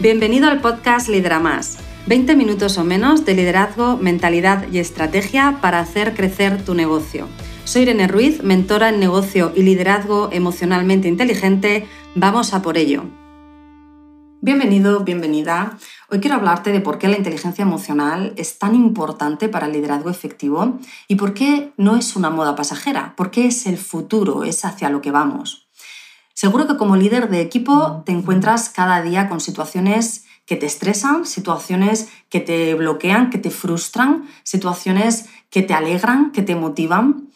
Bienvenido 0.00 0.48
al 0.48 0.62
podcast 0.62 1.10
Lidera 1.10 1.40
Más. 1.40 1.76
20 2.06 2.34
minutos 2.34 2.78
o 2.78 2.84
menos 2.84 3.26
de 3.26 3.34
liderazgo, 3.34 3.98
mentalidad 3.98 4.66
y 4.72 4.78
estrategia 4.78 5.58
para 5.60 5.78
hacer 5.78 6.14
crecer 6.14 6.64
tu 6.64 6.72
negocio. 6.72 7.28
Soy 7.64 7.82
Irene 7.82 8.08
Ruiz, 8.08 8.42
mentora 8.42 8.88
en 8.88 8.98
negocio 8.98 9.52
y 9.54 9.62
liderazgo 9.62 10.30
emocionalmente 10.32 11.06
inteligente. 11.06 11.86
Vamos 12.14 12.54
a 12.54 12.62
por 12.62 12.78
ello. 12.78 13.04
Bienvenido, 14.40 15.00
bienvenida. 15.00 15.76
Hoy 16.08 16.20
quiero 16.20 16.36
hablarte 16.36 16.72
de 16.72 16.80
por 16.80 16.96
qué 16.96 17.06
la 17.08 17.18
inteligencia 17.18 17.60
emocional 17.60 18.32
es 18.38 18.58
tan 18.58 18.74
importante 18.74 19.50
para 19.50 19.66
el 19.66 19.72
liderazgo 19.72 20.08
efectivo 20.08 20.78
y 21.08 21.16
por 21.16 21.34
qué 21.34 21.74
no 21.76 21.98
es 21.98 22.16
una 22.16 22.30
moda 22.30 22.56
pasajera, 22.56 23.12
por 23.18 23.30
qué 23.30 23.48
es 23.48 23.66
el 23.66 23.76
futuro, 23.76 24.44
es 24.44 24.64
hacia 24.64 24.88
lo 24.88 25.02
que 25.02 25.10
vamos. 25.10 25.69
Seguro 26.40 26.66
que 26.66 26.78
como 26.78 26.96
líder 26.96 27.28
de 27.28 27.42
equipo 27.42 28.02
te 28.06 28.12
encuentras 28.12 28.70
cada 28.70 29.02
día 29.02 29.28
con 29.28 29.40
situaciones 29.40 30.24
que 30.46 30.56
te 30.56 30.64
estresan, 30.64 31.26
situaciones 31.26 32.08
que 32.30 32.40
te 32.40 32.74
bloquean, 32.74 33.28
que 33.28 33.36
te 33.36 33.50
frustran, 33.50 34.24
situaciones 34.42 35.26
que 35.50 35.60
te 35.60 35.74
alegran, 35.74 36.32
que 36.32 36.40
te 36.40 36.54
motivan. 36.54 37.28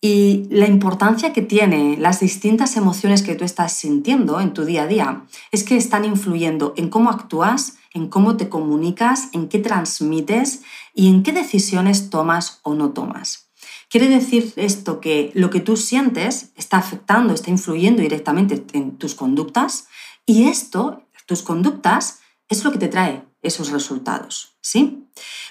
Y 0.00 0.46
la 0.48 0.68
importancia 0.68 1.32
que 1.32 1.42
tiene 1.42 1.96
las 1.98 2.20
distintas 2.20 2.76
emociones 2.76 3.22
que 3.22 3.34
tú 3.34 3.44
estás 3.44 3.72
sintiendo 3.72 4.38
en 4.38 4.54
tu 4.54 4.64
día 4.64 4.84
a 4.84 4.86
día 4.86 5.24
es 5.50 5.64
que 5.64 5.76
están 5.76 6.04
influyendo 6.04 6.72
en 6.76 6.88
cómo 6.88 7.10
actúas, 7.10 7.78
en 7.92 8.06
cómo 8.06 8.36
te 8.36 8.48
comunicas, 8.48 9.28
en 9.32 9.48
qué 9.48 9.58
transmites 9.58 10.62
y 10.94 11.08
en 11.08 11.24
qué 11.24 11.32
decisiones 11.32 12.10
tomas 12.10 12.60
o 12.62 12.74
no 12.74 12.90
tomas. 12.90 13.51
Quiere 13.92 14.08
decir 14.08 14.54
esto 14.56 15.02
que 15.02 15.32
lo 15.34 15.50
que 15.50 15.60
tú 15.60 15.76
sientes 15.76 16.50
está 16.56 16.78
afectando, 16.78 17.34
está 17.34 17.50
influyendo 17.50 18.00
directamente 18.00 18.64
en 18.72 18.96
tus 18.96 19.14
conductas 19.14 19.86
y 20.24 20.44
esto, 20.44 21.02
tus 21.26 21.42
conductas, 21.42 22.20
es 22.48 22.64
lo 22.64 22.72
que 22.72 22.78
te 22.78 22.88
trae 22.88 23.22
esos 23.42 23.70
resultados, 23.70 24.56
¿sí? 24.60 25.04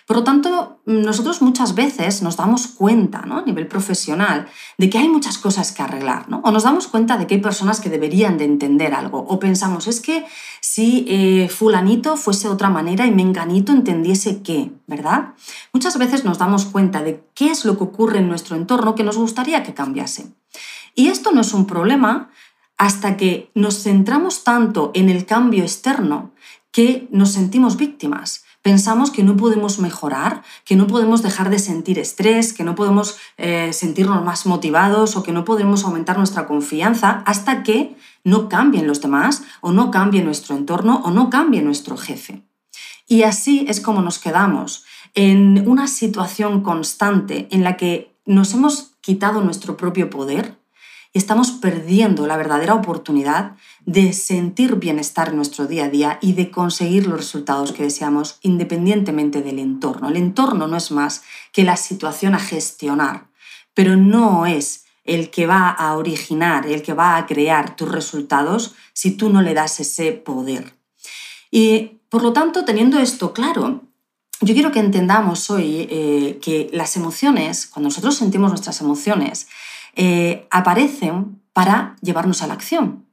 Por 0.08 0.17
lo 0.17 0.23
tanto, 0.23 0.81
nosotros 0.86 1.42
muchas 1.42 1.75
veces 1.75 2.22
nos 2.22 2.36
damos 2.36 2.67
cuenta, 2.67 3.20
a 3.20 3.42
nivel 3.45 3.67
profesional, 3.67 4.48
de 4.78 4.89
que 4.89 4.98
hay 4.98 5.08
muchas 5.08 5.38
cosas 5.38 5.72
que 5.72 5.83
arreglar, 5.83 6.28
¿no? 6.28 6.42
O 6.44 6.52
nos 6.52 6.64
damos 6.64 6.88
cuenta 6.88 7.17
de 7.17 7.28
que 7.28 7.36
hay 7.36 7.42
personas 7.42 7.80
que 7.80 7.89
deberían 7.89 8.38
de 8.38 8.45
entender 8.45 8.94
algo, 8.94 9.20
o 9.20 9.39
pensamos, 9.39 9.88
es 9.88 10.02
que 10.02 10.25
si 10.59 11.06
eh, 11.08 11.50
fulanito 11.50 12.17
fuese 12.17 12.48
de 12.48 12.53
otra 12.53 12.70
manera 12.70 13.06
y 13.06 13.11
menganito 13.11 13.72
entendiese 13.72 14.42
qué, 14.42 14.72
¿verdad? 14.88 15.33
Muchas 15.73 15.98
veces 15.98 16.26
nos 16.26 16.39
damos 16.39 16.66
cuenta 16.66 17.03
de 17.03 17.23
qué 17.33 17.52
es 17.52 17.66
lo 17.66 17.78
que 17.78 17.83
ocurre 17.83 18.20
en 18.20 18.28
nuestro 18.28 18.55
entorno 18.55 18.95
que 18.95 19.03
nos 19.03 19.17
gustaría 19.17 19.64
que 19.64 19.73
cambiase. 19.73 20.33
Y 20.95 21.08
esto 21.08 21.31
no 21.31 21.42
es 21.42 21.53
un 21.53 21.67
problema 21.67 22.31
hasta 22.78 23.16
que 23.16 23.52
nos 23.53 23.83
centramos 23.83 24.44
tanto 24.44 24.92
en 24.94 25.09
el 25.09 25.26
cambio 25.26 25.64
externo 25.64 26.31
que 26.72 27.08
nos 27.11 27.31
sentimos 27.31 27.77
víctimas. 27.77 28.44
Pensamos 28.61 29.09
que 29.09 29.23
no 29.23 29.36
podemos 29.38 29.80
mejorar, 29.80 30.44
que 30.66 30.75
no 30.75 30.86
podemos 30.86 31.23
dejar 31.23 31.50
de 31.50 31.58
sentir 31.58 31.97
estrés, 31.97 32.53
que 32.53 32.64
no 32.64 32.75
podemos 32.75 33.17
eh, 33.38 33.73
sentirnos 33.73 34.23
más 34.23 34.45
motivados 34.45 35.16
o 35.16 35.23
que 35.23 35.31
no 35.31 35.45
podemos 35.45 35.83
aumentar 35.83 36.17
nuestra 36.17 36.45
confianza 36.47 37.23
hasta 37.25 37.64
que 37.64 37.95
no 38.23 38.49
cambien 38.49 38.86
los 38.86 39.02
demás 39.02 39.44
o 39.61 39.72
no 39.72 39.89
cambie 39.89 40.23
nuestro 40.23 40.55
entorno 40.55 41.02
o 41.03 41.09
no 41.09 41.31
cambie 41.31 41.64
nuestro 41.64 41.97
jefe. 41.97 42.44
Y 43.08 43.23
así 43.23 43.66
es 43.67 43.81
como 43.81 44.02
nos 44.02 44.19
quedamos 44.19 44.86
en 45.16 45.67
una 45.67 45.88
situación 45.88 46.61
constante 46.61 47.47
en 47.52 47.64
la 47.64 47.77
que 47.77 48.16
nos 48.25 48.53
hemos 48.53 48.92
quitado 49.02 49.42
nuestro 49.42 49.75
propio 49.75 50.09
poder, 50.09 50.61
estamos 51.14 51.52
perdiendo 51.52 52.26
la 52.26 52.38
verdadera 52.38 52.73
oportunidad 52.73 53.56
de 53.86 54.14
sentir 54.14 54.76
bienestar 54.76 55.30
en 55.30 55.36
nuestro 55.36 55.67
día 55.67 55.86
a 55.86 55.90
día 55.90 56.20
y 56.22 56.34
de 56.34 56.52
conseguir 56.52 57.08
los 57.08 57.17
resultados 57.17 57.73
que 57.73 57.84
deseamos 57.84 58.38
independientemente 58.42 59.42
del 59.42 59.59
entorno. 59.59 60.09
El 60.09 60.17
entorno 60.17 60.67
no 60.67 60.78
es 60.78 60.92
más 60.92 61.23
que 61.52 61.64
la 61.64 61.76
situación 61.76 62.34
a 62.34 62.39
gestionar, 62.39 63.28
pero 63.73 63.98
no 63.98 64.45
es 64.45 64.86
el 65.04 65.30
que 65.32 65.48
va 65.48 65.70
a 65.70 65.95
originar, 65.95 66.67
el 66.67 66.82
que 66.82 66.94
va 66.94 67.17
a 67.17 67.26
crear 67.26 67.76
tus 67.76 67.92
resultados 67.92 68.76
si 68.93 69.11
tú 69.11 69.30
no 69.30 69.42
le 69.42 69.54
das 69.54 69.80
ese 69.80 70.11
poder. 70.14 70.73
Y 71.49 71.99
por 72.10 72.23
lo 72.23 72.33
tanto, 72.33 72.64
teniendo 72.64 72.99
esto 72.99 73.33
claro, 73.33 73.82
yo 74.42 74.54
quiero 74.54 74.72
que 74.72 74.80
entendamos 74.80 75.49
hoy 75.49 75.88
eh, 75.89 76.39
que 76.42 76.70
las 76.72 76.95
emociones, 76.95 77.67
cuando 77.67 77.89
nosotros 77.89 78.16
sentimos 78.16 78.49
nuestras 78.49 78.82
emociones, 78.82 79.48
eh, 79.96 80.48
aparecen 80.52 81.42
para 81.54 81.96
llevarnos 82.02 82.42
a 82.42 82.48
la 82.48 82.54
acción. 82.54 83.06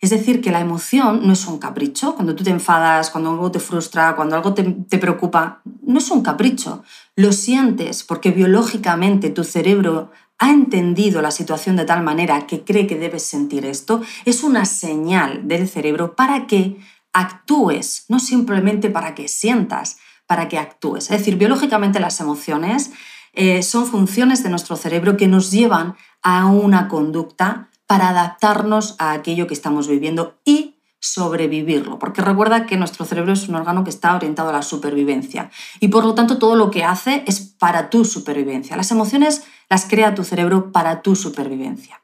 Es 0.00 0.10
decir, 0.10 0.40
que 0.40 0.50
la 0.50 0.60
emoción 0.60 1.26
no 1.26 1.34
es 1.34 1.46
un 1.46 1.58
capricho. 1.58 2.14
Cuando 2.14 2.34
tú 2.34 2.42
te 2.42 2.50
enfadas, 2.50 3.10
cuando 3.10 3.30
algo 3.30 3.50
te 3.50 3.60
frustra, 3.60 4.16
cuando 4.16 4.34
algo 4.34 4.54
te, 4.54 4.64
te, 4.64 4.98
preocupa, 4.98 5.60
no 5.82 5.98
es 5.98 6.10
un 6.10 6.22
capricho. 6.22 6.82
Lo 7.16 7.32
sientes 7.32 8.02
porque 8.02 8.30
biológicamente 8.30 9.28
tu 9.28 9.44
cerebro 9.44 10.10
ha 10.38 10.50
entendido 10.50 11.20
la 11.20 11.30
situación 11.30 11.76
de 11.76 11.84
tal 11.84 12.02
manera 12.02 12.46
que 12.46 12.64
cree 12.64 12.86
que 12.86 12.96
debes 12.96 13.24
sentir 13.24 13.66
esto. 13.66 14.00
Es 14.24 14.42
una 14.42 14.64
señal 14.64 15.46
del 15.46 15.68
cerebro 15.68 16.16
para 16.16 16.46
que 16.46 16.78
actúes, 17.12 18.06
no 18.08 18.20
simplemente 18.20 18.88
para 18.88 19.14
que 19.14 19.28
sientas, 19.28 19.98
para 20.26 20.48
que 20.48 20.58
actúes. 20.58 21.10
Es 21.10 21.18
decir, 21.18 21.36
biológicamente 21.36 22.00
las 22.00 22.20
emociones 22.20 22.92
eh, 23.32 23.62
son 23.62 23.86
funciones 23.86 24.42
de 24.42 24.50
nuestro 24.50 24.76
cerebro 24.76 25.16
que 25.16 25.28
nos 25.28 25.50
llevan 25.50 25.96
a 26.22 26.46
una 26.46 26.88
conducta 26.88 27.70
para 27.86 28.10
adaptarnos 28.10 28.94
a 28.98 29.12
aquello 29.12 29.46
que 29.46 29.54
estamos 29.54 29.88
viviendo 29.88 30.38
y 30.44 30.76
sobrevivirlo, 31.00 31.98
porque 31.98 32.20
recuerda 32.20 32.66
que 32.66 32.76
nuestro 32.76 33.06
cerebro 33.06 33.32
es 33.32 33.48
un 33.48 33.54
órgano 33.54 33.84
que 33.84 33.90
está 33.90 34.14
orientado 34.14 34.50
a 34.50 34.52
la 34.52 34.62
supervivencia 34.62 35.50
y 35.80 35.88
por 35.88 36.04
lo 36.04 36.14
tanto 36.14 36.38
todo 36.38 36.56
lo 36.56 36.70
que 36.70 36.84
hace 36.84 37.24
es 37.26 37.40
para 37.40 37.88
tu 37.88 38.04
supervivencia. 38.04 38.76
Las 38.76 38.90
emociones 38.90 39.44
las 39.70 39.86
crea 39.86 40.14
tu 40.14 40.24
cerebro 40.24 40.72
para 40.72 41.00
tu 41.00 41.16
supervivencia. 41.16 41.99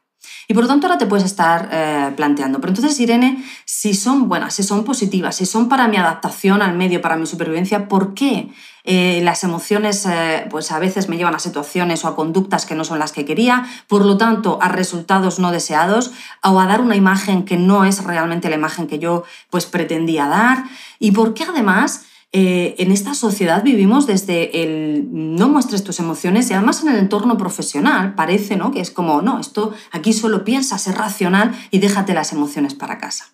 Y 0.49 0.53
por 0.53 0.63
lo 0.63 0.69
tanto 0.69 0.87
ahora 0.87 0.97
te 0.97 1.05
puedes 1.05 1.25
estar 1.25 1.67
eh, 1.73 2.13
planteando, 2.15 2.61
pero 2.61 2.71
entonces 2.71 2.97
Irene, 3.01 3.43
si 3.65 3.93
son 3.93 4.29
buenas, 4.29 4.53
si 4.53 4.63
son 4.63 4.85
positivas, 4.85 5.35
si 5.35 5.45
son 5.45 5.67
para 5.67 5.89
mi 5.89 5.97
adaptación 5.97 6.61
al 6.61 6.73
medio, 6.73 7.01
para 7.01 7.17
mi 7.17 7.25
supervivencia, 7.25 7.89
¿por 7.89 8.13
qué 8.13 8.49
eh, 8.85 9.19
las 9.23 9.43
emociones 9.43 10.05
eh, 10.05 10.47
pues 10.49 10.71
a 10.71 10.79
veces 10.79 11.09
me 11.09 11.17
llevan 11.17 11.35
a 11.35 11.39
situaciones 11.39 12.05
o 12.05 12.07
a 12.07 12.15
conductas 12.15 12.65
que 12.65 12.75
no 12.75 12.85
son 12.85 12.97
las 12.97 13.11
que 13.11 13.25
quería, 13.25 13.65
por 13.87 14.05
lo 14.05 14.15
tanto 14.15 14.59
a 14.61 14.69
resultados 14.69 15.37
no 15.37 15.51
deseados 15.51 16.13
o 16.41 16.61
a 16.61 16.65
dar 16.65 16.79
una 16.79 16.95
imagen 16.95 17.43
que 17.43 17.57
no 17.57 17.83
es 17.83 18.05
realmente 18.05 18.49
la 18.49 18.55
imagen 18.55 18.87
que 18.87 18.99
yo 18.99 19.25
pues 19.49 19.65
pretendía 19.65 20.27
dar? 20.27 20.63
¿Y 20.97 21.11
por 21.11 21.33
qué 21.33 21.43
además 21.43 22.05
eh, 22.33 22.75
en 22.79 22.91
esta 22.91 23.13
sociedad 23.13 23.63
vivimos 23.63 24.05
desde 24.05 24.61
el 24.61 25.07
no 25.11 25.47
muestres 25.47 25.85
tus 25.85 25.99
emociones 25.99 26.49
y 26.49 26.53
además 26.53 26.83
en 26.83 26.89
el 26.89 26.97
entorno 26.97 27.37
profesional 27.37 28.15
parece 28.15 28.57
¿no? 28.57 28.71
que 28.71 28.81
es 28.81 28.91
como, 28.91 29.21
no, 29.21 29.39
esto 29.39 29.73
aquí 29.91 30.11
solo 30.11 30.43
piensas, 30.43 30.87
es 30.87 30.97
racional 30.97 31.57
y 31.71 31.79
déjate 31.79 32.13
las 32.13 32.33
emociones 32.33 32.73
para 32.73 32.97
casa. 32.97 33.27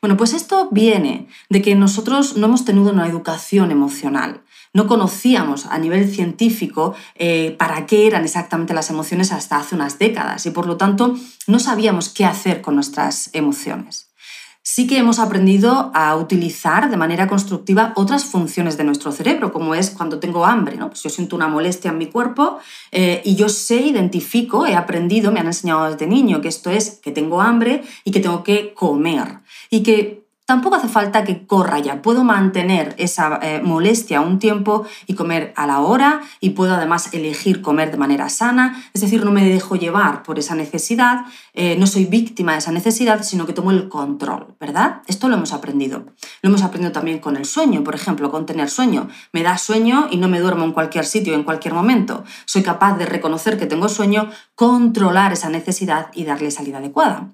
Bueno, 0.00 0.16
pues 0.16 0.34
esto 0.34 0.68
viene 0.72 1.28
de 1.48 1.62
que 1.62 1.74
nosotros 1.76 2.36
no 2.36 2.46
hemos 2.46 2.64
tenido 2.64 2.90
una 2.90 3.06
educación 3.06 3.70
emocional. 3.70 4.42
No 4.74 4.88
conocíamos 4.88 5.66
a 5.66 5.78
nivel 5.78 6.10
científico 6.12 6.94
eh, 7.14 7.54
para 7.56 7.86
qué 7.86 8.08
eran 8.08 8.24
exactamente 8.24 8.74
las 8.74 8.90
emociones 8.90 9.30
hasta 9.30 9.56
hace 9.58 9.76
unas 9.76 10.00
décadas 10.00 10.44
y 10.44 10.50
por 10.50 10.66
lo 10.66 10.76
tanto 10.76 11.14
no 11.46 11.60
sabíamos 11.60 12.08
qué 12.08 12.24
hacer 12.24 12.60
con 12.60 12.74
nuestras 12.74 13.30
emociones 13.32 14.10
sí 14.66 14.86
que 14.86 14.96
hemos 14.96 15.18
aprendido 15.18 15.92
a 15.94 16.16
utilizar 16.16 16.90
de 16.90 16.96
manera 16.96 17.28
constructiva 17.28 17.92
otras 17.96 18.24
funciones 18.24 18.78
de 18.78 18.84
nuestro 18.84 19.12
cerebro, 19.12 19.52
como 19.52 19.74
es 19.74 19.90
cuando 19.90 20.18
tengo 20.18 20.46
hambre. 20.46 20.76
¿no? 20.76 20.88
Pues 20.88 21.02
yo 21.02 21.10
siento 21.10 21.36
una 21.36 21.48
molestia 21.48 21.90
en 21.90 21.98
mi 21.98 22.06
cuerpo 22.06 22.58
eh, 22.90 23.20
y 23.24 23.36
yo 23.36 23.50
sé, 23.50 23.76
identifico, 23.82 24.66
he 24.66 24.74
aprendido, 24.74 25.30
me 25.30 25.40
han 25.40 25.46
enseñado 25.46 25.90
desde 25.90 26.06
niño 26.06 26.40
que 26.40 26.48
esto 26.48 26.70
es 26.70 26.98
que 27.02 27.12
tengo 27.12 27.42
hambre 27.42 27.82
y 28.04 28.10
que 28.10 28.20
tengo 28.20 28.42
que 28.42 28.72
comer. 28.72 29.40
Y 29.68 29.82
que 29.82 30.23
Tampoco 30.46 30.76
hace 30.76 30.88
falta 30.88 31.24
que 31.24 31.46
corra 31.46 31.78
ya, 31.78 32.02
puedo 32.02 32.22
mantener 32.22 32.94
esa 32.98 33.38
eh, 33.40 33.62
molestia 33.62 34.20
un 34.20 34.38
tiempo 34.38 34.84
y 35.06 35.14
comer 35.14 35.54
a 35.56 35.66
la 35.66 35.80
hora 35.80 36.20
y 36.38 36.50
puedo 36.50 36.74
además 36.74 37.14
elegir 37.14 37.62
comer 37.62 37.90
de 37.90 37.96
manera 37.96 38.28
sana, 38.28 38.84
es 38.92 39.00
decir, 39.00 39.24
no 39.24 39.30
me 39.30 39.42
dejo 39.42 39.76
llevar 39.76 40.22
por 40.22 40.38
esa 40.38 40.54
necesidad, 40.54 41.24
eh, 41.54 41.76
no 41.78 41.86
soy 41.86 42.04
víctima 42.04 42.52
de 42.52 42.58
esa 42.58 42.72
necesidad, 42.72 43.22
sino 43.22 43.46
que 43.46 43.54
tomo 43.54 43.70
el 43.70 43.88
control, 43.88 44.54
¿verdad? 44.60 45.00
Esto 45.06 45.30
lo 45.30 45.36
hemos 45.36 45.54
aprendido. 45.54 46.04
Lo 46.42 46.50
hemos 46.50 46.62
aprendido 46.62 46.92
también 46.92 47.20
con 47.20 47.38
el 47.38 47.46
sueño, 47.46 47.82
por 47.82 47.94
ejemplo, 47.94 48.30
con 48.30 48.44
tener 48.44 48.68
sueño. 48.68 49.08
Me 49.32 49.42
da 49.42 49.56
sueño 49.56 50.08
y 50.10 50.18
no 50.18 50.28
me 50.28 50.40
duermo 50.40 50.66
en 50.66 50.72
cualquier 50.72 51.06
sitio, 51.06 51.32
en 51.32 51.44
cualquier 51.44 51.72
momento. 51.72 52.22
Soy 52.44 52.62
capaz 52.62 52.98
de 52.98 53.06
reconocer 53.06 53.58
que 53.58 53.64
tengo 53.64 53.88
sueño, 53.88 54.28
controlar 54.54 55.32
esa 55.32 55.48
necesidad 55.48 56.08
y 56.12 56.24
darle 56.24 56.50
salida 56.50 56.78
adecuada. 56.78 57.32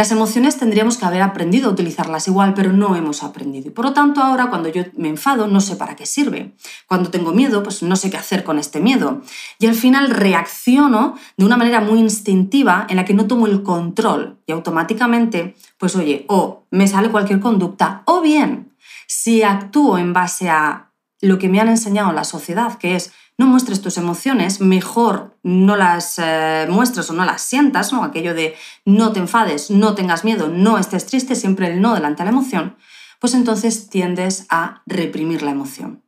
Las 0.00 0.12
emociones 0.12 0.56
tendríamos 0.56 0.96
que 0.96 1.04
haber 1.04 1.20
aprendido 1.20 1.68
a 1.68 1.72
utilizarlas 1.74 2.26
igual, 2.26 2.54
pero 2.54 2.72
no 2.72 2.96
hemos 2.96 3.22
aprendido. 3.22 3.68
Y 3.68 3.70
por 3.70 3.84
lo 3.84 3.92
tanto, 3.92 4.22
ahora 4.22 4.46
cuando 4.48 4.70
yo 4.70 4.82
me 4.96 5.10
enfado, 5.10 5.46
no 5.46 5.60
sé 5.60 5.76
para 5.76 5.94
qué 5.94 6.06
sirve. 6.06 6.54
Cuando 6.86 7.10
tengo 7.10 7.32
miedo, 7.34 7.62
pues 7.62 7.82
no 7.82 7.94
sé 7.96 8.08
qué 8.08 8.16
hacer 8.16 8.42
con 8.42 8.58
este 8.58 8.80
miedo. 8.80 9.20
Y 9.58 9.66
al 9.66 9.74
final 9.74 10.08
reacciono 10.08 11.16
de 11.36 11.44
una 11.44 11.58
manera 11.58 11.82
muy 11.82 11.98
instintiva 11.98 12.86
en 12.88 12.96
la 12.96 13.04
que 13.04 13.12
no 13.12 13.26
tomo 13.26 13.46
el 13.46 13.62
control 13.62 14.38
y 14.46 14.52
automáticamente, 14.52 15.54
pues 15.76 15.94
oye, 15.96 16.24
o 16.28 16.64
me 16.70 16.88
sale 16.88 17.10
cualquier 17.10 17.40
conducta, 17.40 18.02
o 18.06 18.22
bien 18.22 18.72
Si 19.06 19.42
actúo 19.42 19.98
en 19.98 20.14
base 20.14 20.48
a 20.48 20.92
lo 21.20 21.38
que 21.38 21.50
me 21.50 21.60
han 21.60 21.68
enseñado 21.68 22.08
en 22.08 22.16
la 22.16 22.24
sociedad, 22.24 22.78
que 22.78 22.96
es 22.96 23.12
no 23.40 23.46
muestres 23.46 23.80
tus 23.80 23.96
emociones, 23.96 24.60
mejor 24.60 25.34
no 25.42 25.74
las 25.74 26.18
eh, 26.18 26.66
muestres 26.68 27.08
o 27.08 27.14
no 27.14 27.24
las 27.24 27.40
sientas, 27.40 27.90
¿no? 27.90 28.04
Aquello 28.04 28.34
de 28.34 28.54
no 28.84 29.12
te 29.12 29.18
enfades, 29.18 29.70
no 29.70 29.94
tengas 29.94 30.24
miedo, 30.24 30.48
no 30.48 30.76
estés 30.76 31.06
triste, 31.06 31.34
siempre 31.34 31.68
el 31.68 31.80
no 31.80 31.94
delante 31.94 32.22
de 32.22 32.24
la 32.26 32.36
emoción, 32.36 32.76
pues 33.18 33.32
entonces 33.32 33.88
tiendes 33.88 34.44
a 34.50 34.82
reprimir 34.84 35.40
la 35.40 35.52
emoción. 35.52 36.02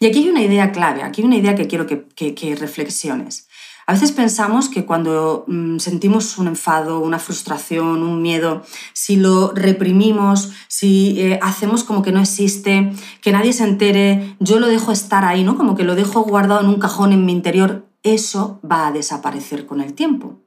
Y 0.00 0.06
aquí 0.06 0.18
hay 0.18 0.28
una 0.28 0.42
idea 0.42 0.70
clave, 0.70 1.02
aquí 1.02 1.22
hay 1.22 1.26
una 1.26 1.36
idea 1.36 1.54
que 1.54 1.66
quiero 1.66 1.86
que 1.86 2.56
reflexiones. 2.60 3.48
A 3.88 3.92
veces 3.92 4.10
pensamos 4.10 4.68
que 4.68 4.84
cuando 4.84 5.44
mm, 5.46 5.78
sentimos 5.78 6.38
un 6.38 6.48
enfado, 6.48 6.98
una 6.98 7.20
frustración, 7.20 8.02
un 8.02 8.20
miedo, 8.20 8.62
si 8.92 9.14
lo 9.14 9.52
reprimimos, 9.52 10.50
si 10.66 11.20
eh, 11.20 11.38
hacemos 11.40 11.84
como 11.84 12.02
que 12.02 12.10
no 12.10 12.20
existe, 12.20 12.92
que 13.22 13.30
nadie 13.30 13.52
se 13.52 13.62
entere, 13.62 14.36
yo 14.40 14.58
lo 14.58 14.66
dejo 14.66 14.90
estar 14.90 15.24
ahí, 15.24 15.44
¿no? 15.44 15.56
Como 15.56 15.76
que 15.76 15.84
lo 15.84 15.94
dejo 15.94 16.22
guardado 16.22 16.62
en 16.62 16.66
un 16.66 16.80
cajón 16.80 17.12
en 17.12 17.24
mi 17.24 17.32
interior, 17.32 17.86
eso 18.02 18.60
va 18.68 18.88
a 18.88 18.92
desaparecer 18.92 19.66
con 19.66 19.80
el 19.80 19.94
tiempo. 19.94 20.42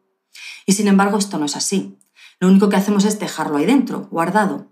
Y 0.65 0.73
sin 0.73 0.89
embargo, 0.89 1.17
esto 1.17 1.39
no 1.39 1.45
es 1.45 1.55
así. 1.55 1.97
Lo 2.41 2.49
único 2.49 2.67
que 2.67 2.75
hacemos 2.75 3.05
es 3.05 3.19
dejarlo 3.19 3.57
ahí 3.57 3.65
dentro, 3.65 4.07
guardado 4.11 4.69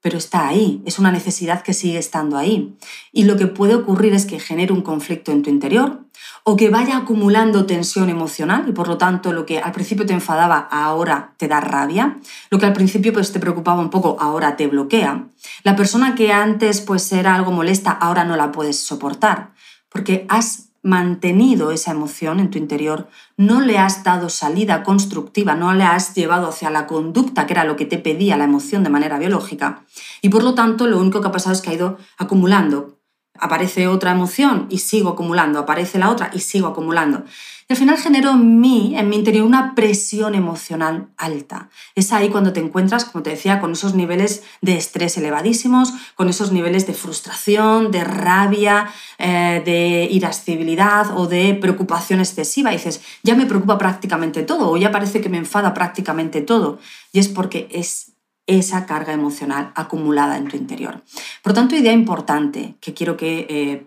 pero 0.00 0.18
está 0.18 0.48
ahí, 0.48 0.82
es 0.86 0.98
una 0.98 1.12
necesidad 1.12 1.62
que 1.62 1.74
sigue 1.74 1.98
estando 1.98 2.36
ahí. 2.36 2.76
Y 3.12 3.24
lo 3.24 3.36
que 3.36 3.46
puede 3.46 3.74
ocurrir 3.74 4.14
es 4.14 4.26
que 4.26 4.40
genere 4.40 4.72
un 4.72 4.82
conflicto 4.82 5.32
en 5.32 5.42
tu 5.42 5.50
interior 5.50 6.00
o 6.44 6.56
que 6.56 6.70
vaya 6.70 6.96
acumulando 6.96 7.66
tensión 7.66 8.08
emocional 8.08 8.64
y 8.68 8.72
por 8.72 8.88
lo 8.88 8.98
tanto 8.98 9.32
lo 9.32 9.44
que 9.44 9.58
al 9.58 9.72
principio 9.72 10.06
te 10.06 10.12
enfadaba 10.12 10.58
ahora 10.58 11.34
te 11.36 11.48
da 11.48 11.60
rabia, 11.60 12.18
lo 12.50 12.58
que 12.58 12.66
al 12.66 12.72
principio 12.72 13.12
pues, 13.12 13.32
te 13.32 13.40
preocupaba 13.40 13.80
un 13.80 13.90
poco 13.90 14.16
ahora 14.20 14.56
te 14.56 14.66
bloquea. 14.66 15.26
La 15.62 15.76
persona 15.76 16.14
que 16.14 16.32
antes 16.32 16.80
pues 16.80 17.12
era 17.12 17.34
algo 17.34 17.52
molesta 17.52 17.90
ahora 17.90 18.24
no 18.24 18.36
la 18.36 18.52
puedes 18.52 18.82
soportar 18.82 19.52
porque 19.90 20.24
has 20.28 20.69
mantenido 20.82 21.70
esa 21.70 21.90
emoción 21.90 22.40
en 22.40 22.50
tu 22.50 22.58
interior, 22.58 23.08
no 23.36 23.60
le 23.60 23.78
has 23.78 24.02
dado 24.02 24.28
salida 24.28 24.82
constructiva, 24.82 25.54
no 25.54 25.72
le 25.74 25.84
has 25.84 26.14
llevado 26.14 26.48
hacia 26.48 26.70
la 26.70 26.86
conducta, 26.86 27.46
que 27.46 27.52
era 27.52 27.64
lo 27.64 27.76
que 27.76 27.86
te 27.86 27.98
pedía 27.98 28.36
la 28.36 28.44
emoción 28.44 28.82
de 28.82 28.90
manera 28.90 29.18
biológica, 29.18 29.84
y 30.22 30.30
por 30.30 30.42
lo 30.42 30.54
tanto 30.54 30.86
lo 30.86 30.98
único 30.98 31.20
que 31.20 31.28
ha 31.28 31.32
pasado 31.32 31.54
es 31.54 31.60
que 31.60 31.70
ha 31.70 31.74
ido 31.74 31.98
acumulando. 32.18 32.96
Aparece 33.38 33.86
otra 33.88 34.10
emoción 34.10 34.66
y 34.68 34.78
sigo 34.78 35.10
acumulando, 35.10 35.60
aparece 35.60 35.98
la 35.98 36.10
otra 36.10 36.30
y 36.34 36.40
sigo 36.40 36.66
acumulando 36.66 37.24
al 37.72 37.78
final 37.78 37.98
generó 37.98 38.32
en 38.32 38.60
mí, 38.60 38.94
en 38.96 39.08
mi 39.08 39.16
interior, 39.16 39.44
una 39.44 39.74
presión 39.74 40.34
emocional 40.34 41.08
alta. 41.16 41.70
Es 41.94 42.12
ahí 42.12 42.28
cuando 42.28 42.52
te 42.52 42.60
encuentras, 42.60 43.04
como 43.04 43.22
te 43.22 43.30
decía, 43.30 43.60
con 43.60 43.72
esos 43.72 43.94
niveles 43.94 44.42
de 44.60 44.76
estrés 44.76 45.16
elevadísimos, 45.16 45.92
con 46.16 46.28
esos 46.28 46.50
niveles 46.50 46.86
de 46.86 46.94
frustración, 46.94 47.90
de 47.90 48.02
rabia, 48.02 48.88
eh, 49.18 49.62
de 49.64 50.08
irascibilidad 50.10 51.16
o 51.16 51.26
de 51.26 51.54
preocupación 51.54 52.20
excesiva. 52.20 52.72
Y 52.72 52.76
dices, 52.76 53.02
ya 53.22 53.34
me 53.34 53.46
preocupa 53.46 53.78
prácticamente 53.78 54.42
todo 54.42 54.70
o 54.70 54.76
ya 54.76 54.90
parece 54.90 55.20
que 55.20 55.28
me 55.28 55.38
enfada 55.38 55.72
prácticamente 55.72 56.40
todo. 56.40 56.80
Y 57.12 57.20
es 57.20 57.28
porque 57.28 57.68
es 57.70 58.12
esa 58.58 58.84
carga 58.84 59.12
emocional 59.12 59.70
acumulada 59.76 60.36
en 60.36 60.48
tu 60.48 60.56
interior. 60.56 61.02
Por 61.42 61.52
tanto, 61.52 61.76
idea 61.76 61.92
importante 61.92 62.74
que 62.80 62.94
quiero 62.94 63.16
que, 63.16 63.46
eh, 63.48 63.86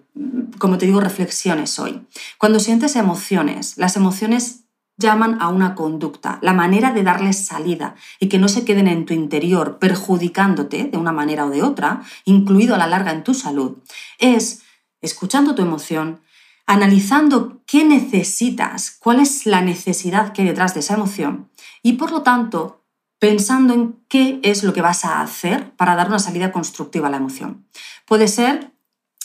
como 0.59 0.77
te 0.77 0.85
digo, 0.85 0.99
reflexiones 0.99 1.79
hoy. 1.79 2.05
Cuando 2.37 2.59
sientes 2.59 2.95
emociones, 2.95 3.77
las 3.77 3.95
emociones 3.95 4.63
llaman 4.97 5.41
a 5.41 5.49
una 5.49 5.75
conducta, 5.75 6.37
la 6.41 6.53
manera 6.53 6.91
de 6.91 7.03
darles 7.03 7.45
salida 7.45 7.95
y 8.19 8.29
que 8.29 8.37
no 8.37 8.47
se 8.47 8.63
queden 8.63 8.87
en 8.87 9.05
tu 9.05 9.13
interior 9.13 9.79
perjudicándote 9.79 10.85
de 10.85 10.97
una 10.97 11.11
manera 11.11 11.45
o 11.45 11.49
de 11.49 11.63
otra, 11.63 12.03
incluido 12.25 12.75
a 12.75 12.77
la 12.77 12.87
larga 12.87 13.11
en 13.11 13.23
tu 13.23 13.33
salud, 13.33 13.77
es 14.19 14.61
escuchando 15.01 15.55
tu 15.55 15.61
emoción, 15.61 16.21
analizando 16.65 17.61
qué 17.65 17.83
necesitas, 17.83 18.91
cuál 18.91 19.19
es 19.19 19.45
la 19.45 19.61
necesidad 19.61 20.31
que 20.31 20.43
hay 20.43 20.47
detrás 20.49 20.73
de 20.73 20.81
esa 20.81 20.93
emoción 20.93 21.49
y 21.81 21.93
por 21.93 22.11
lo 22.11 22.21
tanto 22.21 22.85
pensando 23.19 23.73
en 23.73 23.99
qué 24.09 24.39
es 24.43 24.63
lo 24.63 24.73
que 24.73 24.81
vas 24.81 25.05
a 25.05 25.21
hacer 25.21 25.71
para 25.75 25.95
dar 25.95 26.07
una 26.07 26.19
salida 26.19 26.51
constructiva 26.51 27.07
a 27.07 27.11
la 27.11 27.17
emoción. 27.17 27.65
Puede 28.05 28.27
ser 28.27 28.72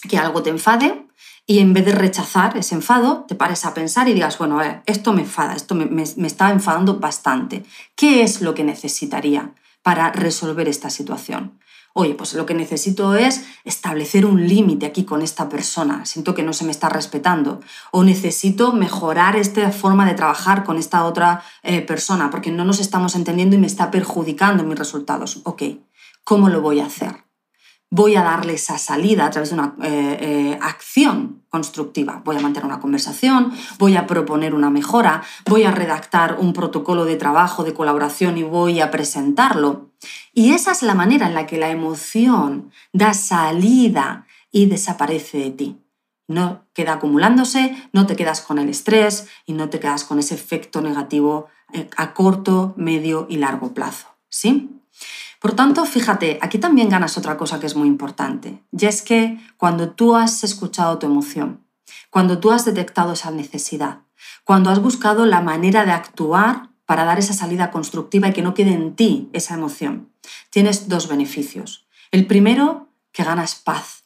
que 0.00 0.18
algo 0.18 0.42
te 0.42 0.50
enfade 0.50 1.06
y 1.46 1.60
en 1.60 1.72
vez 1.72 1.84
de 1.86 1.92
rechazar 1.92 2.56
ese 2.56 2.74
enfado, 2.74 3.24
te 3.26 3.34
pares 3.34 3.64
a 3.64 3.74
pensar 3.74 4.08
y 4.08 4.14
digas, 4.14 4.38
bueno, 4.38 4.60
esto 4.86 5.12
me 5.12 5.22
enfada, 5.22 5.54
esto 5.54 5.74
me, 5.74 5.86
me 5.86 6.26
está 6.26 6.50
enfadando 6.50 6.98
bastante. 6.98 7.64
¿Qué 7.96 8.22
es 8.22 8.42
lo 8.42 8.54
que 8.54 8.64
necesitaría 8.64 9.54
para 9.82 10.12
resolver 10.12 10.68
esta 10.68 10.90
situación? 10.90 11.58
oye, 11.98 12.14
pues 12.14 12.34
lo 12.34 12.46
que 12.46 12.54
necesito 12.54 13.16
es 13.16 13.44
establecer 13.64 14.24
un 14.24 14.46
límite 14.46 14.86
aquí 14.86 15.04
con 15.04 15.20
esta 15.20 15.48
persona, 15.48 16.06
siento 16.06 16.32
que 16.32 16.44
no 16.44 16.52
se 16.52 16.64
me 16.64 16.70
está 16.70 16.88
respetando, 16.88 17.60
o 17.90 18.04
necesito 18.04 18.72
mejorar 18.72 19.34
esta 19.34 19.72
forma 19.72 20.06
de 20.06 20.14
trabajar 20.14 20.62
con 20.62 20.78
esta 20.78 21.04
otra 21.04 21.42
eh, 21.64 21.80
persona 21.80 22.30
porque 22.30 22.52
no 22.52 22.64
nos 22.64 22.78
estamos 22.78 23.16
entendiendo 23.16 23.56
y 23.56 23.58
me 23.58 23.66
está 23.66 23.90
perjudicando 23.90 24.62
mis 24.62 24.78
resultados. 24.78 25.40
Ok, 25.42 25.62
¿cómo 26.22 26.48
lo 26.48 26.60
voy 26.60 26.78
a 26.78 26.86
hacer? 26.86 27.27
Voy 27.90 28.16
a 28.16 28.22
darle 28.22 28.54
esa 28.54 28.78
salida 28.78 29.26
a 29.26 29.30
través 29.30 29.50
de 29.50 29.54
una 29.54 29.74
eh, 29.82 30.18
eh, 30.20 30.58
acción 30.60 31.42
constructiva. 31.48 32.22
Voy 32.24 32.36
a 32.36 32.40
mantener 32.40 32.66
una 32.66 32.80
conversación, 32.80 33.52
voy 33.78 33.96
a 33.96 34.06
proponer 34.06 34.54
una 34.54 34.70
mejora, 34.70 35.22
voy 35.46 35.64
a 35.64 35.70
redactar 35.70 36.36
un 36.38 36.52
protocolo 36.52 37.04
de 37.04 37.16
trabajo, 37.16 37.64
de 37.64 37.74
colaboración 37.74 38.36
y 38.36 38.42
voy 38.42 38.80
a 38.80 38.90
presentarlo. 38.90 39.90
Y 40.34 40.52
esa 40.52 40.72
es 40.72 40.82
la 40.82 40.94
manera 40.94 41.26
en 41.26 41.34
la 41.34 41.46
que 41.46 41.58
la 41.58 41.70
emoción 41.70 42.70
da 42.92 43.14
salida 43.14 44.26
y 44.52 44.66
desaparece 44.66 45.38
de 45.38 45.50
ti. 45.50 45.78
No 46.28 46.66
queda 46.74 46.94
acumulándose, 46.94 47.74
no 47.92 48.06
te 48.06 48.14
quedas 48.14 48.42
con 48.42 48.58
el 48.58 48.68
estrés 48.68 49.28
y 49.46 49.54
no 49.54 49.70
te 49.70 49.80
quedas 49.80 50.04
con 50.04 50.18
ese 50.18 50.34
efecto 50.34 50.82
negativo 50.82 51.46
eh, 51.72 51.88
a 51.96 52.12
corto, 52.12 52.74
medio 52.76 53.26
y 53.30 53.38
largo 53.38 53.72
plazo. 53.72 54.08
¿Sí? 54.28 54.77
Por 55.40 55.52
tanto, 55.54 55.84
fíjate, 55.84 56.38
aquí 56.42 56.58
también 56.58 56.88
ganas 56.88 57.16
otra 57.16 57.36
cosa 57.36 57.60
que 57.60 57.66
es 57.66 57.76
muy 57.76 57.86
importante, 57.86 58.62
y 58.72 58.86
es 58.86 59.02
que 59.02 59.38
cuando 59.56 59.90
tú 59.90 60.16
has 60.16 60.42
escuchado 60.42 60.98
tu 60.98 61.06
emoción, 61.06 61.64
cuando 62.10 62.38
tú 62.38 62.50
has 62.50 62.64
detectado 62.64 63.12
esa 63.12 63.30
necesidad, 63.30 64.00
cuando 64.44 64.70
has 64.70 64.80
buscado 64.80 65.26
la 65.26 65.40
manera 65.40 65.84
de 65.84 65.92
actuar 65.92 66.70
para 66.86 67.04
dar 67.04 67.18
esa 67.18 67.34
salida 67.34 67.70
constructiva 67.70 68.28
y 68.28 68.32
que 68.32 68.42
no 68.42 68.54
quede 68.54 68.72
en 68.72 68.96
ti 68.96 69.30
esa 69.32 69.54
emoción, 69.54 70.10
tienes 70.50 70.88
dos 70.88 71.08
beneficios. 71.08 71.86
El 72.10 72.26
primero, 72.26 72.88
que 73.12 73.24
ganas 73.24 73.54
paz, 73.54 74.04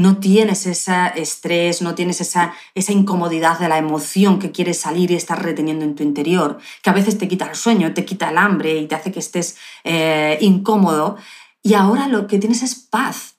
no 0.00 0.16
tienes 0.16 0.66
ese 0.66 1.12
estrés, 1.16 1.82
no 1.82 1.94
tienes 1.94 2.20
esa, 2.20 2.54
esa 2.74 2.92
incomodidad 2.92 3.58
de 3.58 3.68
la 3.68 3.78
emoción 3.78 4.38
que 4.38 4.50
quieres 4.50 4.78
salir 4.80 5.10
y 5.10 5.14
estás 5.14 5.38
reteniendo 5.38 5.84
en 5.84 5.94
tu 5.94 6.02
interior, 6.02 6.58
que 6.82 6.90
a 6.90 6.94
veces 6.94 7.18
te 7.18 7.28
quita 7.28 7.46
el 7.46 7.54
sueño, 7.54 7.92
te 7.92 8.04
quita 8.04 8.30
el 8.30 8.38
hambre 8.38 8.78
y 8.78 8.86
te 8.86 8.94
hace 8.94 9.12
que 9.12 9.18
estés 9.18 9.56
eh, 9.84 10.38
incómodo. 10.40 11.16
Y 11.62 11.74
ahora 11.74 12.08
lo 12.08 12.26
que 12.26 12.38
tienes 12.38 12.62
es 12.62 12.74
paz. 12.74 13.36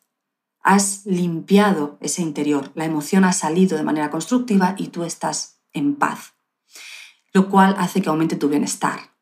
Has 0.64 1.06
limpiado 1.06 1.98
ese 2.02 2.22
interior, 2.22 2.72
la 2.76 2.86
emoción 2.86 3.24
ha 3.24 3.34
salido 3.34 3.76
de 3.78 3.84
manera 3.84 4.12
constructiva 4.12 4.76
y 4.78 4.90
tú 4.90 5.04
estás 5.04 5.60
en 5.74 5.96
paz, 5.96 6.34
lo 7.34 7.50
cual 7.50 7.76
hace 7.80 8.04
que 8.04 8.10
aumente 8.10 8.36
tu 8.36 8.48
bienestar. 8.48 9.16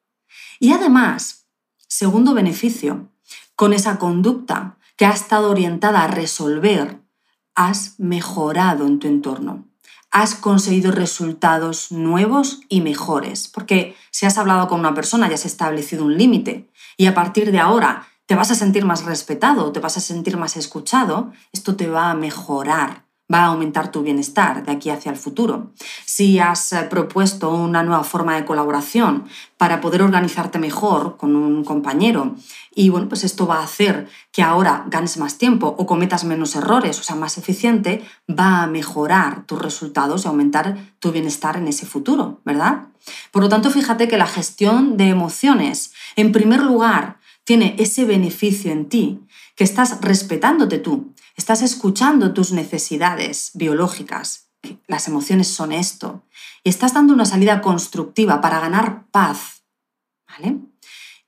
Y 0.60 0.74
además, 0.74 1.48
segundo 1.88 2.34
beneficio, 2.34 3.10
con 3.56 3.72
esa 3.72 3.98
conducta 3.98 4.78
que 4.98 5.06
ha 5.06 5.12
estado 5.12 5.50
orientada 5.50 6.04
a 6.04 6.08
resolver 6.08 7.00
has 7.56 8.00
mejorado 8.00 8.86
en 8.86 9.00
tu 9.00 9.08
entorno. 9.08 9.66
Has 10.12 10.36
conseguido 10.36 10.92
resultados 10.92 11.92
nuevos 11.92 12.62
y 12.68 12.82
mejores, 12.82 13.48
porque 13.48 13.96
si 14.12 14.26
has 14.26 14.38
hablado 14.38 14.68
con 14.68 14.80
una 14.80 14.94
persona 14.94 15.28
ya 15.28 15.36
has 15.36 15.46
establecido 15.46 16.06
un 16.06 16.18
límite 16.18 16.70
y 16.98 17.06
a 17.06 17.14
partir 17.14 17.52
de 17.52 17.60
ahora 17.60 18.08
te 18.26 18.36
vas 18.36 18.52
a 18.52 18.56
sentir 18.56 18.86
más 18.86 19.06
respetado, 19.06 19.72
te 19.72 19.80
vas 19.80 19.98
a 19.98 20.02
sentir 20.02 20.38
más 20.38 20.58
escuchado, 20.58 21.32
esto 21.52 21.76
te 21.76 21.88
va 21.88 22.12
a 22.12 22.16
mejorar 22.16 23.09
va 23.32 23.44
a 23.44 23.46
aumentar 23.48 23.92
tu 23.92 24.02
bienestar 24.02 24.66
de 24.66 24.72
aquí 24.72 24.90
hacia 24.90 25.12
el 25.12 25.18
futuro. 25.18 25.72
Si 26.06 26.40
has 26.40 26.74
eh, 26.74 26.84
propuesto 26.90 27.54
una 27.54 27.84
nueva 27.84 28.04
forma 28.04 28.36
de 28.36 28.46
colaboración 28.46 29.26
para 29.58 29.82
poder 29.82 30.02
organizarte 30.02 30.58
mejor 30.58 31.18
con 31.18 31.36
un 31.36 31.64
compañero 31.64 32.36
y 32.74 32.90
bueno, 32.90 33.08
pues 33.08 33.24
esto 33.24 33.46
va 33.46 33.58
a 33.58 33.64
hacer 33.64 34.08
que 34.32 34.42
ahora 34.42 34.86
ganes 34.88 35.18
más 35.18 35.38
tiempo 35.38 35.76
o 35.78 35.86
cometas 35.86 36.24
menos 36.24 36.56
errores, 36.56 37.00
o 37.00 37.04
sea, 37.04 37.16
más 37.16 37.38
eficiente, 37.38 38.04
va 38.30 38.64
a 38.64 38.68
mejorar 38.68 39.46
tus 39.46 39.62
resultados 39.62 40.26
y 40.26 40.28
aumentar 40.28 40.78
tu 41.00 41.12
bienestar 41.12 41.58
en 41.58 41.68
ese 41.68 41.86
futuro, 41.86 42.42
¿verdad? 42.46 42.88
Por 43.32 43.44
lo 43.44 43.50
tanto, 43.50 43.70
fíjate 43.70 44.08
que 44.08 44.18
la 44.18 44.28
gestión 44.28 44.98
de 44.98 45.10
emociones, 45.10 45.94
en 46.16 46.32
primer 46.32 46.62
lugar, 46.62 47.20
tiene 47.44 47.76
ese 47.80 48.06
beneficio 48.06 48.72
en 48.72 48.90
ti, 48.90 49.20
que 49.56 49.64
estás 49.64 50.02
respetándote 50.02 50.78
tú, 50.78 51.14
estás 51.40 51.62
escuchando 51.62 52.34
tus 52.34 52.52
necesidades 52.52 53.52
biológicas, 53.54 54.50
las 54.88 55.08
emociones 55.08 55.48
son 55.48 55.72
esto, 55.72 56.26
y 56.66 56.70
estás 56.70 56.94
dando 56.94 57.14
una 57.14 57.24
salida 57.24 57.62
constructiva 57.62 58.42
para 58.42 58.60
ganar 58.60 59.06
paz, 59.10 59.64
¿vale? 60.28 60.58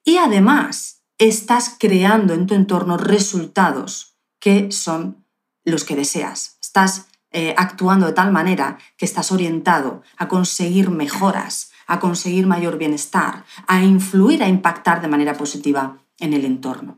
Y 0.04 0.18
además 0.18 1.04
estás 1.18 1.78
creando 1.80 2.34
en 2.34 2.46
tu 2.46 2.56
entorno 2.56 2.98
resultados 2.98 4.18
que 4.42 4.70
son 4.74 5.24
los 5.64 5.86
que 5.86 5.96
deseas. 5.96 6.58
Estás 6.62 7.06
eh, 7.32 7.56
actuando 7.58 8.08
de 8.08 8.14
tal 8.14 8.34
manera 8.34 8.80
que 8.98 9.06
estás 9.06 9.32
orientado 9.32 10.04
a 10.18 10.28
conseguir 10.28 10.90
mejoras, 10.90 11.72
a 11.88 12.02
conseguir 12.02 12.48
mayor 12.48 12.78
bienestar, 12.78 13.46
a 13.66 13.82
influir, 13.82 14.44
a 14.44 14.50
impactar 14.50 15.02
de 15.02 15.08
manera 15.08 15.36
positiva 15.36 16.00
en 16.20 16.34
el 16.34 16.44
entorno. 16.44 16.98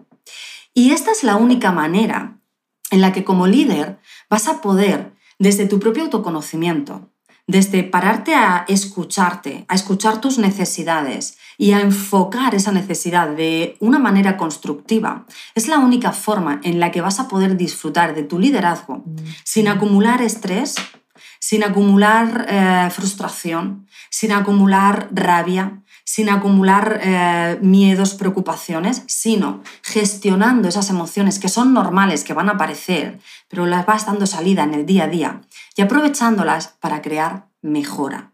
Y 0.74 0.94
esta 0.94 1.12
es 1.12 1.24
la 1.24 1.36
única 1.36 1.72
manera 1.72 2.40
en 2.94 3.02
la 3.02 3.12
que 3.12 3.24
como 3.24 3.48
líder 3.48 4.00
vas 4.30 4.48
a 4.48 4.62
poder, 4.62 5.14
desde 5.40 5.66
tu 5.66 5.80
propio 5.80 6.04
autoconocimiento, 6.04 7.10
desde 7.48 7.84
pararte 7.84 8.36
a 8.36 8.66
escucharte, 8.68 9.66
a 9.68 9.74
escuchar 9.74 10.22
tus 10.22 10.38
necesidades 10.38 11.38
y 11.58 11.72
a 11.72 11.82
enfocar 11.82 12.54
esa 12.54 12.72
necesidad 12.72 13.30
de 13.30 13.78
una 13.80 13.98
manera 13.98 14.38
constructiva, 14.38 15.26
es 15.56 15.68
la 15.68 15.80
única 15.80 16.12
forma 16.12 16.62
en 16.64 16.80
la 16.80 16.92
que 16.92 17.02
vas 17.02 17.20
a 17.20 17.28
poder 17.28 17.58
disfrutar 17.58 18.14
de 18.14 18.24
tu 18.24 18.38
liderazgo. 18.38 19.04
Sin 19.44 19.68
acumular 19.68 20.22
estrés, 20.22 20.76
sin 21.40 21.64
acumular 21.64 22.46
eh, 22.48 22.90
frustración, 22.92 23.88
sin 24.12 24.32
acumular 24.34 25.10
rabia, 25.12 25.82
sin 26.06 26.30
acumular 26.30 27.00
eh, 27.02 27.58
miedos, 27.62 28.14
preocupaciones, 28.16 29.04
sino 29.08 29.64
gestionando 29.82 30.68
esas 30.68 30.90
emociones 30.90 31.40
que 31.40 31.50
son 31.50 31.74
normales, 31.74 32.24
que 32.24 32.34
van 32.34 32.50
a 32.50 32.54
aparecer, 32.54 33.20
pero 33.48 33.66
las 33.66 33.86
vas 33.86 34.06
dando 34.06 34.26
salida 34.28 34.64
en 34.64 34.74
el 34.74 34.86
día 34.86 35.06
a 35.06 35.08
día 35.08 35.42
y 35.76 35.82
aprovechándolas 35.82 36.68
para 36.80 37.02
crear 37.02 37.48
mejora. 37.62 38.34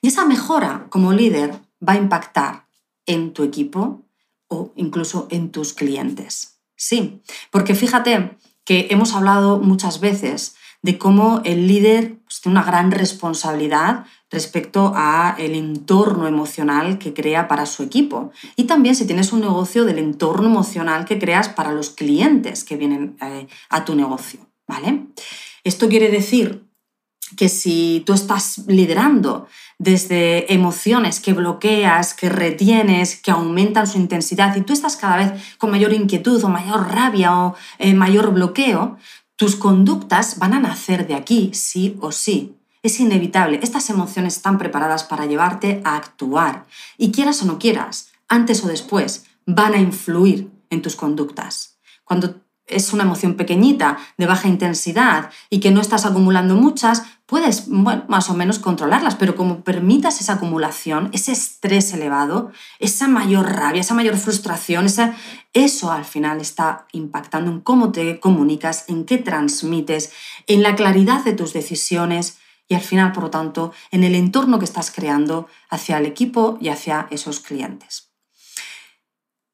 Y 0.00 0.08
esa 0.08 0.24
mejora 0.24 0.86
como 0.88 1.12
líder 1.12 1.60
va 1.86 1.94
a 1.94 1.98
impactar 1.98 2.66
en 3.06 3.32
tu 3.32 3.42
equipo 3.42 4.02
o 4.48 4.72
incluso 4.76 5.28
en 5.30 5.50
tus 5.50 5.72
clientes. 5.72 6.60
Sí, 6.76 7.22
porque 7.50 7.74
fíjate 7.74 8.38
que 8.64 8.88
hemos 8.90 9.14
hablado 9.14 9.58
muchas 9.58 10.00
veces 10.00 10.54
de 10.82 10.98
cómo 10.98 11.42
el 11.44 11.66
líder 11.66 12.16
pues, 12.24 12.40
tiene 12.40 12.58
una 12.58 12.66
gran 12.66 12.90
responsabilidad 12.90 14.06
respecto 14.30 14.92
a 14.94 15.34
el 15.38 15.54
entorno 15.54 16.26
emocional 16.26 16.98
que 16.98 17.12
crea 17.12 17.48
para 17.48 17.66
su 17.66 17.82
equipo 17.82 18.32
y 18.56 18.64
también 18.64 18.94
si 18.94 19.06
tienes 19.06 19.32
un 19.32 19.40
negocio 19.40 19.84
del 19.84 19.98
entorno 19.98 20.46
emocional 20.46 21.04
que 21.04 21.18
creas 21.18 21.48
para 21.48 21.72
los 21.72 21.90
clientes 21.90 22.64
que 22.64 22.76
vienen 22.76 23.16
eh, 23.20 23.46
a 23.68 23.84
tu 23.84 23.94
negocio, 23.94 24.40
¿vale? 24.66 25.06
Esto 25.64 25.88
quiere 25.88 26.10
decir 26.10 26.64
que 27.36 27.48
si 27.48 28.02
tú 28.06 28.12
estás 28.12 28.66
liderando 28.66 29.46
desde 29.78 30.52
emociones 30.52 31.20
que 31.20 31.32
bloqueas, 31.32 32.14
que 32.14 32.28
retienes, 32.28 33.16
que 33.16 33.30
aumentan 33.30 33.86
su 33.86 33.98
intensidad 33.98 34.54
y 34.56 34.62
tú 34.62 34.72
estás 34.72 34.96
cada 34.96 35.16
vez 35.16 35.32
con 35.58 35.70
mayor 35.70 35.92
inquietud 35.92 36.42
o 36.44 36.48
mayor 36.48 36.92
rabia 36.92 37.36
o 37.36 37.54
eh, 37.78 37.94
mayor 37.94 38.32
bloqueo, 38.32 38.98
tus 39.40 39.56
conductas 39.56 40.38
van 40.38 40.52
a 40.52 40.60
nacer 40.60 41.06
de 41.06 41.14
aquí, 41.14 41.52
sí 41.54 41.96
o 42.02 42.12
sí. 42.12 42.58
Es 42.82 43.00
inevitable, 43.00 43.58
estas 43.62 43.88
emociones 43.88 44.36
están 44.36 44.58
preparadas 44.58 45.02
para 45.02 45.24
llevarte 45.24 45.80
a 45.82 45.96
actuar 45.96 46.66
y 46.98 47.10
quieras 47.10 47.42
o 47.42 47.46
no 47.46 47.58
quieras, 47.58 48.12
antes 48.28 48.62
o 48.62 48.68
después, 48.68 49.24
van 49.46 49.72
a 49.72 49.78
influir 49.78 50.50
en 50.68 50.82
tus 50.82 50.94
conductas. 50.94 51.78
Cuando 52.04 52.42
es 52.70 52.92
una 52.92 53.04
emoción 53.04 53.34
pequeñita, 53.34 53.98
de 54.16 54.26
baja 54.26 54.48
intensidad 54.48 55.30
y 55.48 55.60
que 55.60 55.70
no 55.70 55.80
estás 55.80 56.06
acumulando 56.06 56.54
muchas, 56.54 57.04
puedes, 57.26 57.68
más 57.68 58.28
o 58.28 58.34
menos 58.34 58.58
controlarlas, 58.58 59.14
pero 59.14 59.36
como 59.36 59.62
permitas 59.62 60.20
esa 60.20 60.34
acumulación, 60.34 61.10
ese 61.12 61.32
estrés 61.32 61.92
elevado, 61.92 62.50
esa 62.78 63.06
mayor 63.06 63.52
rabia, 63.52 63.82
esa 63.82 63.94
mayor 63.94 64.16
frustración, 64.16 64.86
eso 65.52 65.92
al 65.92 66.04
final 66.04 66.40
está 66.40 66.86
impactando 66.92 67.50
en 67.50 67.60
cómo 67.60 67.92
te 67.92 68.18
comunicas, 68.18 68.84
en 68.88 69.04
qué 69.04 69.18
transmites, 69.18 70.12
en 70.46 70.62
la 70.62 70.74
claridad 70.74 71.24
de 71.24 71.32
tus 71.32 71.52
decisiones 71.52 72.38
y 72.66 72.74
al 72.74 72.82
final, 72.82 73.12
por 73.12 73.24
lo 73.24 73.30
tanto, 73.30 73.72
en 73.90 74.04
el 74.04 74.14
entorno 74.14 74.58
que 74.58 74.64
estás 74.64 74.92
creando 74.92 75.48
hacia 75.70 75.98
el 75.98 76.06
equipo 76.06 76.56
y 76.60 76.68
hacia 76.68 77.08
esos 77.10 77.40
clientes. 77.40 78.10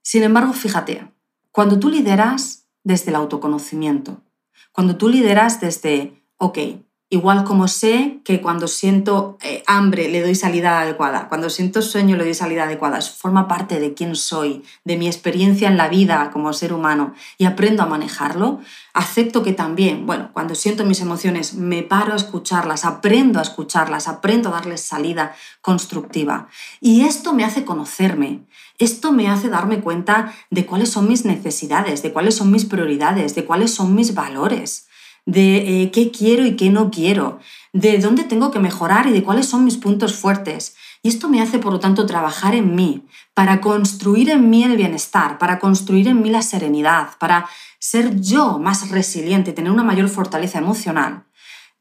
Sin 0.02 0.22
embargo, 0.22 0.52
fíjate, 0.52 1.10
cuando 1.50 1.78
tú 1.78 1.88
lideras, 1.88 2.65
desde 2.86 3.10
el 3.10 3.16
autoconocimiento. 3.16 4.22
Cuando 4.70 4.96
tú 4.96 5.08
lideras 5.08 5.60
desde, 5.60 6.22
ok, 6.38 6.58
igual 7.08 7.44
como 7.44 7.68
sé 7.68 8.20
que 8.24 8.40
cuando 8.40 8.66
siento 8.66 9.38
eh, 9.40 9.62
hambre 9.68 10.08
le 10.08 10.22
doy 10.22 10.34
salida 10.34 10.80
adecuada, 10.80 11.28
cuando 11.28 11.50
siento 11.50 11.80
sueño 11.80 12.16
le 12.16 12.24
doy 12.24 12.34
salida 12.34 12.64
adecuada, 12.64 12.98
eso 12.98 13.12
forma 13.16 13.46
parte 13.46 13.78
de 13.78 13.94
quién 13.94 14.16
soy, 14.16 14.64
de 14.84 14.96
mi 14.96 15.06
experiencia 15.06 15.68
en 15.68 15.76
la 15.76 15.88
vida 15.88 16.30
como 16.32 16.52
ser 16.52 16.72
humano 16.72 17.14
y 17.38 17.44
aprendo 17.44 17.84
a 17.84 17.86
manejarlo, 17.86 18.60
acepto 18.92 19.44
que 19.44 19.52
también, 19.52 20.04
bueno, 20.04 20.30
cuando 20.32 20.56
siento 20.56 20.84
mis 20.84 21.00
emociones 21.00 21.54
me 21.54 21.84
paro 21.84 22.12
a 22.12 22.16
escucharlas, 22.16 22.84
aprendo 22.84 23.38
a 23.38 23.42
escucharlas, 23.42 24.08
aprendo 24.08 24.48
a 24.48 24.52
darles 24.52 24.80
salida 24.80 25.36
constructiva. 25.60 26.48
Y 26.80 27.02
esto 27.02 27.32
me 27.32 27.44
hace 27.44 27.64
conocerme, 27.64 28.46
esto 28.78 29.12
me 29.12 29.28
hace 29.28 29.48
darme 29.48 29.80
cuenta 29.80 30.34
de 30.50 30.66
cuáles 30.66 30.90
son 30.90 31.08
mis 31.08 31.24
necesidades, 31.24 32.02
de 32.02 32.12
cuáles 32.12 32.34
son 32.34 32.50
mis 32.50 32.64
prioridades, 32.64 33.36
de 33.36 33.44
cuáles 33.44 33.72
son 33.72 33.94
mis 33.94 34.14
valores, 34.14 34.85
de 35.26 35.82
eh, 35.82 35.90
qué 35.90 36.10
quiero 36.10 36.46
y 36.46 36.56
qué 36.56 36.70
no 36.70 36.90
quiero, 36.90 37.40
de 37.72 37.98
dónde 37.98 38.24
tengo 38.24 38.50
que 38.50 38.60
mejorar 38.60 39.06
y 39.06 39.12
de 39.12 39.22
cuáles 39.22 39.46
son 39.46 39.64
mis 39.64 39.76
puntos 39.76 40.14
fuertes. 40.14 40.76
Y 41.02 41.08
esto 41.08 41.28
me 41.28 41.42
hace, 41.42 41.58
por 41.58 41.72
lo 41.72 41.80
tanto, 41.80 42.06
trabajar 42.06 42.54
en 42.54 42.74
mí, 42.74 43.04
para 43.34 43.60
construir 43.60 44.30
en 44.30 44.48
mí 44.48 44.64
el 44.64 44.76
bienestar, 44.76 45.38
para 45.38 45.58
construir 45.58 46.08
en 46.08 46.22
mí 46.22 46.30
la 46.30 46.42
serenidad, 46.42 47.10
para 47.18 47.48
ser 47.78 48.20
yo 48.20 48.58
más 48.58 48.90
resiliente, 48.90 49.52
tener 49.52 49.70
una 49.70 49.84
mayor 49.84 50.08
fortaleza 50.08 50.58
emocional. 50.58 51.24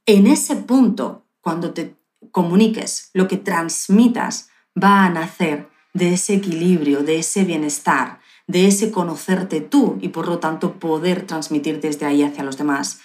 En 0.05 0.27
ese 0.27 0.55
punto, 0.57 1.25
cuando 1.41 1.71
te 1.71 1.95
comuniques, 2.31 3.09
lo 3.13 3.27
que 3.27 3.37
transmitas 3.37 4.49
va 4.81 5.05
a 5.05 5.09
nacer 5.09 5.69
de 5.93 6.13
ese 6.13 6.35
equilibrio, 6.35 7.01
de 7.03 7.19
ese 7.19 7.45
bienestar, 7.45 8.19
de 8.47 8.67
ese 8.67 8.91
conocerte 8.91 9.61
tú 9.61 9.97
y 10.01 10.09
por 10.09 10.27
lo 10.27 10.39
tanto 10.39 10.73
poder 10.73 11.25
transmitir 11.25 11.79
desde 11.79 12.05
ahí 12.05 12.21
hacia 12.21 12.43
los 12.43 12.57
demás, 12.57 12.99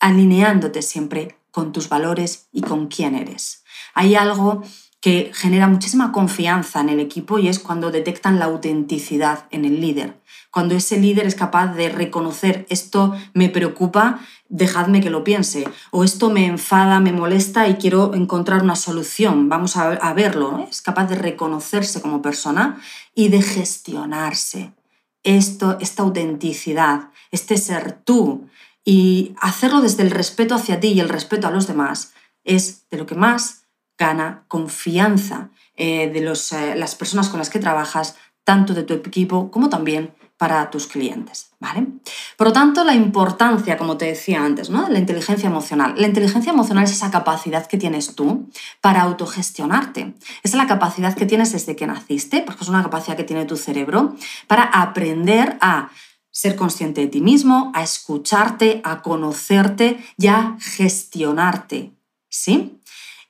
alineándote 0.00 0.82
siempre 0.82 1.38
con 1.50 1.72
tus 1.72 1.88
valores 1.88 2.48
y 2.52 2.60
con 2.60 2.88
quién 2.88 3.14
eres. 3.14 3.64
Hay 3.94 4.14
algo 4.14 4.62
que 5.00 5.30
genera 5.32 5.68
muchísima 5.68 6.10
confianza 6.10 6.80
en 6.80 6.88
el 6.88 7.00
equipo 7.00 7.38
y 7.38 7.48
es 7.48 7.58
cuando 7.58 7.90
detectan 7.90 8.38
la 8.38 8.46
autenticidad 8.46 9.46
en 9.50 9.64
el 9.64 9.80
líder. 9.80 10.20
Cuando 10.50 10.74
ese 10.74 10.98
líder 10.98 11.26
es 11.26 11.34
capaz 11.34 11.74
de 11.74 11.88
reconocer 11.90 12.66
esto 12.70 13.14
me 13.34 13.48
preocupa, 13.48 14.20
dejadme 14.48 15.00
que 15.00 15.10
lo 15.10 15.22
piense, 15.22 15.68
o 15.90 16.02
esto 16.02 16.30
me 16.30 16.46
enfada, 16.46 16.98
me 16.98 17.12
molesta 17.12 17.68
y 17.68 17.74
quiero 17.74 18.14
encontrar 18.14 18.62
una 18.62 18.74
solución, 18.74 19.48
vamos 19.48 19.76
a, 19.76 20.12
verlo, 20.14 20.66
es 20.70 20.82
capaz 20.82 21.06
de 21.06 21.14
reconocerse 21.14 22.00
como 22.00 22.22
persona 22.22 22.80
y 23.14 23.28
de 23.28 23.42
gestionarse. 23.42 24.72
Esto, 25.22 25.76
esta 25.80 26.02
autenticidad, 26.02 27.10
este 27.30 27.58
ser 27.58 28.00
tú 28.02 28.48
y 28.86 29.34
hacerlo 29.40 29.82
desde 29.82 30.04
el 30.04 30.12
respeto 30.12 30.54
hacia 30.54 30.80
ti 30.80 30.92
y 30.92 31.00
el 31.00 31.10
respeto 31.10 31.48
a 31.48 31.50
los 31.50 31.66
demás 31.66 32.14
es 32.44 32.88
de 32.88 32.96
lo 32.96 33.04
que 33.04 33.16
más 33.16 33.64
gana 33.98 34.44
confianza 34.48 35.50
eh, 35.74 36.08
de 36.08 36.20
eh, 36.20 36.76
las 36.76 36.94
personas 36.94 37.28
con 37.28 37.38
las 37.38 37.50
que 37.50 37.58
trabajas, 37.58 38.16
tanto 38.44 38.74
de 38.74 38.84
tu 38.84 38.94
equipo 38.94 39.50
como 39.50 39.68
también 39.68 40.14
para 40.36 40.70
tus 40.70 40.86
clientes, 40.86 41.50
¿vale? 41.58 41.86
Por 42.36 42.48
lo 42.48 42.52
tanto, 42.52 42.84
la 42.84 42.94
importancia, 42.94 43.78
como 43.78 43.96
te 43.96 44.04
decía 44.04 44.44
antes, 44.44 44.68
¿no? 44.68 44.86
la 44.88 44.98
inteligencia 44.98 45.48
emocional. 45.48 45.94
La 45.96 46.06
inteligencia 46.06 46.52
emocional 46.52 46.84
es 46.84 46.92
esa 46.92 47.10
capacidad 47.10 47.66
que 47.66 47.78
tienes 47.78 48.14
tú 48.14 48.48
para 48.82 49.00
autogestionarte. 49.00 50.14
Es 50.42 50.54
la 50.54 50.66
capacidad 50.66 51.14
que 51.14 51.24
tienes 51.24 51.52
desde 51.52 51.74
que 51.74 51.86
naciste, 51.86 52.42
porque 52.42 52.64
es 52.64 52.68
una 52.68 52.82
capacidad 52.82 53.16
que 53.16 53.24
tiene 53.24 53.46
tu 53.46 53.56
cerebro, 53.56 54.14
para 54.46 54.64
aprender 54.64 55.56
a 55.62 55.88
ser 56.36 56.54
consciente 56.54 57.00
de 57.00 57.06
ti 57.06 57.22
mismo, 57.22 57.72
a 57.74 57.82
escucharte, 57.82 58.82
a 58.84 59.00
conocerte 59.00 60.04
y 60.18 60.26
a 60.26 60.58
gestionarte, 60.60 61.92
¿sí? 62.28 62.78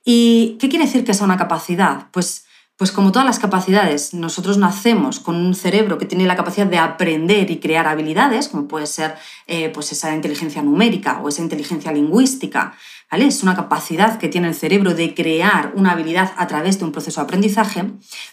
¿Y 0.03 0.57
qué 0.59 0.67
quiere 0.67 0.83
decir 0.83 1.05
que 1.05 1.13
sea 1.13 1.23
una 1.23 1.37
capacidad? 1.37 2.09
Pues, 2.11 2.46
pues 2.77 2.91
como 2.91 3.11
todas 3.11 3.25
las 3.25 3.39
capacidades, 3.39 4.13
nosotros 4.13 4.59
nacemos 4.59 5.19
con 5.19 5.35
un 5.35 5.55
cerebro 5.55 5.97
que 5.97 6.05
tiene 6.05 6.27
la 6.27 6.35
capacidad 6.35 6.67
de 6.67 6.77
aprender 6.77 7.49
y 7.49 7.57
crear 7.57 7.87
habilidades, 7.87 8.49
como 8.49 8.67
puede 8.67 8.85
ser 8.85 9.15
eh, 9.47 9.69
pues 9.69 9.91
esa 9.91 10.13
inteligencia 10.13 10.61
numérica 10.61 11.19
o 11.23 11.27
esa 11.27 11.41
inteligencia 11.41 11.91
lingüística. 11.91 12.75
¿vale? 13.09 13.25
Es 13.25 13.41
una 13.41 13.55
capacidad 13.55 14.19
que 14.19 14.29
tiene 14.29 14.47
el 14.47 14.53
cerebro 14.53 14.93
de 14.93 15.15
crear 15.15 15.73
una 15.75 15.93
habilidad 15.93 16.33
a 16.37 16.45
través 16.45 16.77
de 16.77 16.85
un 16.85 16.91
proceso 16.91 17.19
de 17.19 17.25
aprendizaje, 17.25 17.85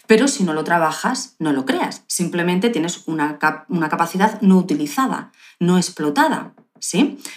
pero 0.05 0.27
si 0.27 0.43
no 0.43 0.53
lo 0.53 0.63
trabajas, 0.63 1.35
no 1.39 1.51
lo 1.51 1.65
creas. 1.65 2.03
Simplemente 2.05 2.69
tienes 2.69 3.07
una, 3.07 3.39
una 3.67 3.89
capacidad 3.89 4.39
no 4.41 4.57
utilizada, 4.57 5.31
no 5.59 5.77
explotada. 5.77 6.53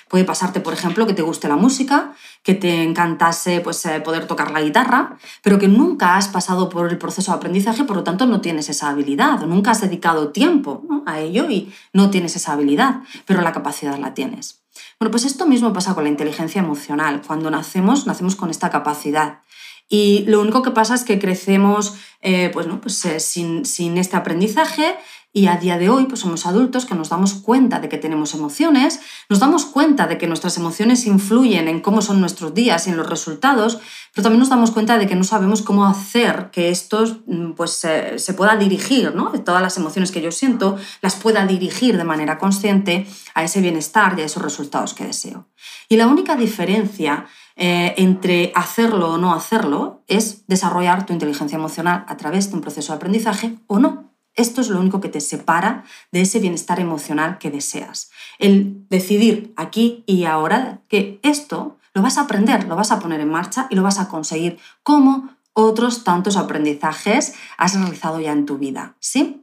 Puede 0.08 0.24
pasarte, 0.24 0.60
por 0.60 0.72
ejemplo, 0.72 1.06
que 1.06 1.14
te 1.14 1.22
guste 1.22 1.48
la 1.48 1.56
música, 1.56 2.12
que 2.42 2.54
te 2.54 2.82
encantase 2.82 3.60
pues, 3.60 3.84
eh, 3.86 4.00
poder 4.00 4.26
tocar 4.26 4.50
la 4.50 4.60
guitarra, 4.60 5.18
pero 5.42 5.58
que 5.58 5.68
nunca 5.68 6.16
has 6.16 6.28
pasado 6.28 6.68
por 6.68 6.88
el 6.90 6.98
proceso 6.98 7.32
de 7.32 7.36
aprendizaje, 7.38 7.84
por 7.84 7.96
lo 7.96 8.04
tanto 8.04 8.26
no 8.26 8.40
tienes 8.40 8.68
esa 8.68 8.90
habilidad, 8.90 9.40
nunca 9.46 9.70
has 9.70 9.80
dedicado 9.80 10.28
tiempo 10.28 10.82
a 11.06 11.20
ello 11.20 11.48
y 11.50 11.72
no 11.92 12.10
tienes 12.10 12.36
esa 12.36 12.52
habilidad, 12.52 13.02
pero 13.26 13.40
la 13.40 13.52
capacidad 13.52 13.98
la 13.98 14.14
tienes. 14.14 14.60
Bueno, 14.98 15.10
pues 15.10 15.24
esto 15.24 15.46
mismo 15.46 15.72
pasa 15.72 15.94
con 15.94 16.04
la 16.04 16.10
inteligencia 16.10 16.60
emocional. 16.60 17.22
Cuando 17.26 17.50
nacemos, 17.50 18.06
nacemos 18.06 18.36
con 18.36 18.50
esta 18.50 18.70
capacidad. 18.70 19.40
Y 19.88 20.24
lo 20.26 20.40
único 20.40 20.62
que 20.62 20.70
pasa 20.70 20.94
es 20.94 21.04
que 21.04 21.18
crecemos 21.18 21.94
eh, 22.20 22.50
pues, 22.52 22.66
¿no? 22.66 22.80
pues, 22.80 23.04
eh, 23.04 23.20
sin, 23.20 23.64
sin, 23.64 23.96
este 23.96 24.16
aprendizaje 24.16 24.96
y 25.32 25.46
a 25.46 25.56
día 25.56 25.78
de 25.78 25.90
hoy 25.90 26.06
pues 26.06 26.20
somos 26.20 26.46
adultos 26.46 26.86
que 26.86 26.94
nos 26.94 27.10
damos 27.10 27.34
cuenta 27.34 27.80
de 27.80 27.88
que 27.88 27.98
tenemos 27.98 28.34
emociones, 28.34 29.00
nos 29.28 29.38
damos 29.38 29.66
cuenta 29.66 30.06
de 30.06 30.18
que 30.18 30.26
nuestras 30.26 30.56
emociones 30.56 31.06
influyen 31.06 31.68
en 31.68 31.80
cómo 31.80 32.00
son 32.02 32.20
nuestros 32.20 32.54
días 32.54 32.86
y 32.86 32.90
en 32.90 32.96
los 32.96 33.08
resultados, 33.08 33.78
pero 34.14 34.22
también 34.22 34.40
nos 34.40 34.48
damos 34.48 34.70
cuenta 34.70 34.96
de 34.98 35.06
que 35.06 35.14
no 35.14 35.24
sabemos 35.24 35.62
cómo 35.62 35.86
hacer 35.86 36.50
que 36.50 36.70
esto 36.70 37.04
mm, 37.26 37.52
pues, 37.52 37.72
se 37.72 38.34
pueda 38.34 38.56
dirigir, 38.56 39.14
¿no? 39.14 39.30
todas 39.44 39.62
las 39.62 39.76
emociones 39.76 40.10
que 40.10 40.22
yo 40.22 40.32
siento, 40.32 40.76
las 41.02 41.16
pueda 41.16 41.46
dirigir 41.46 41.98
de 41.98 42.04
manera 42.04 42.38
consciente 42.38 43.06
a 43.34 43.44
ese 43.44 43.60
bienestar 43.60 44.14
y 44.18 44.22
a 44.22 44.24
esos 44.24 44.42
resultados 44.42 44.94
que 44.94 45.04
deseo. 45.04 45.46
Y 45.88 45.96
la 45.96 46.06
única 46.06 46.36
diferencia 46.36 47.26
eh, 47.60 47.94
entre 47.96 48.52
hacerlo 48.54 49.14
o 49.14 49.18
no 49.18 49.34
hacerlo 49.34 50.04
es 50.06 50.46
desarrollar 50.46 51.06
tu 51.06 51.12
inteligencia 51.12 51.56
emocional 51.56 52.04
a 52.06 52.16
través 52.16 52.50
de 52.50 52.56
un 52.56 52.62
proceso 52.62 52.92
de 52.92 52.96
aprendizaje 52.96 53.58
o 53.66 53.78
no. 53.78 54.07
Esto 54.38 54.60
es 54.60 54.68
lo 54.68 54.80
único 54.80 55.00
que 55.00 55.08
te 55.08 55.20
separa 55.20 55.84
de 56.12 56.22
ese 56.22 56.38
bienestar 56.38 56.80
emocional 56.80 57.38
que 57.38 57.50
deseas. 57.50 58.10
El 58.38 58.86
decidir 58.88 59.52
aquí 59.56 60.04
y 60.06 60.24
ahora 60.24 60.80
que 60.88 61.18
esto 61.22 61.76
lo 61.92 62.02
vas 62.02 62.16
a 62.16 62.22
aprender, 62.22 62.64
lo 62.64 62.76
vas 62.76 62.92
a 62.92 63.00
poner 63.00 63.20
en 63.20 63.28
marcha 63.28 63.66
y 63.68 63.74
lo 63.74 63.82
vas 63.82 63.98
a 63.98 64.08
conseguir 64.08 64.58
como 64.84 65.28
otros 65.54 66.04
tantos 66.04 66.36
aprendizajes 66.36 67.34
has 67.56 67.74
realizado 67.74 68.20
ya 68.20 68.30
en 68.30 68.46
tu 68.46 68.58
vida, 68.58 68.94
¿sí? 69.00 69.42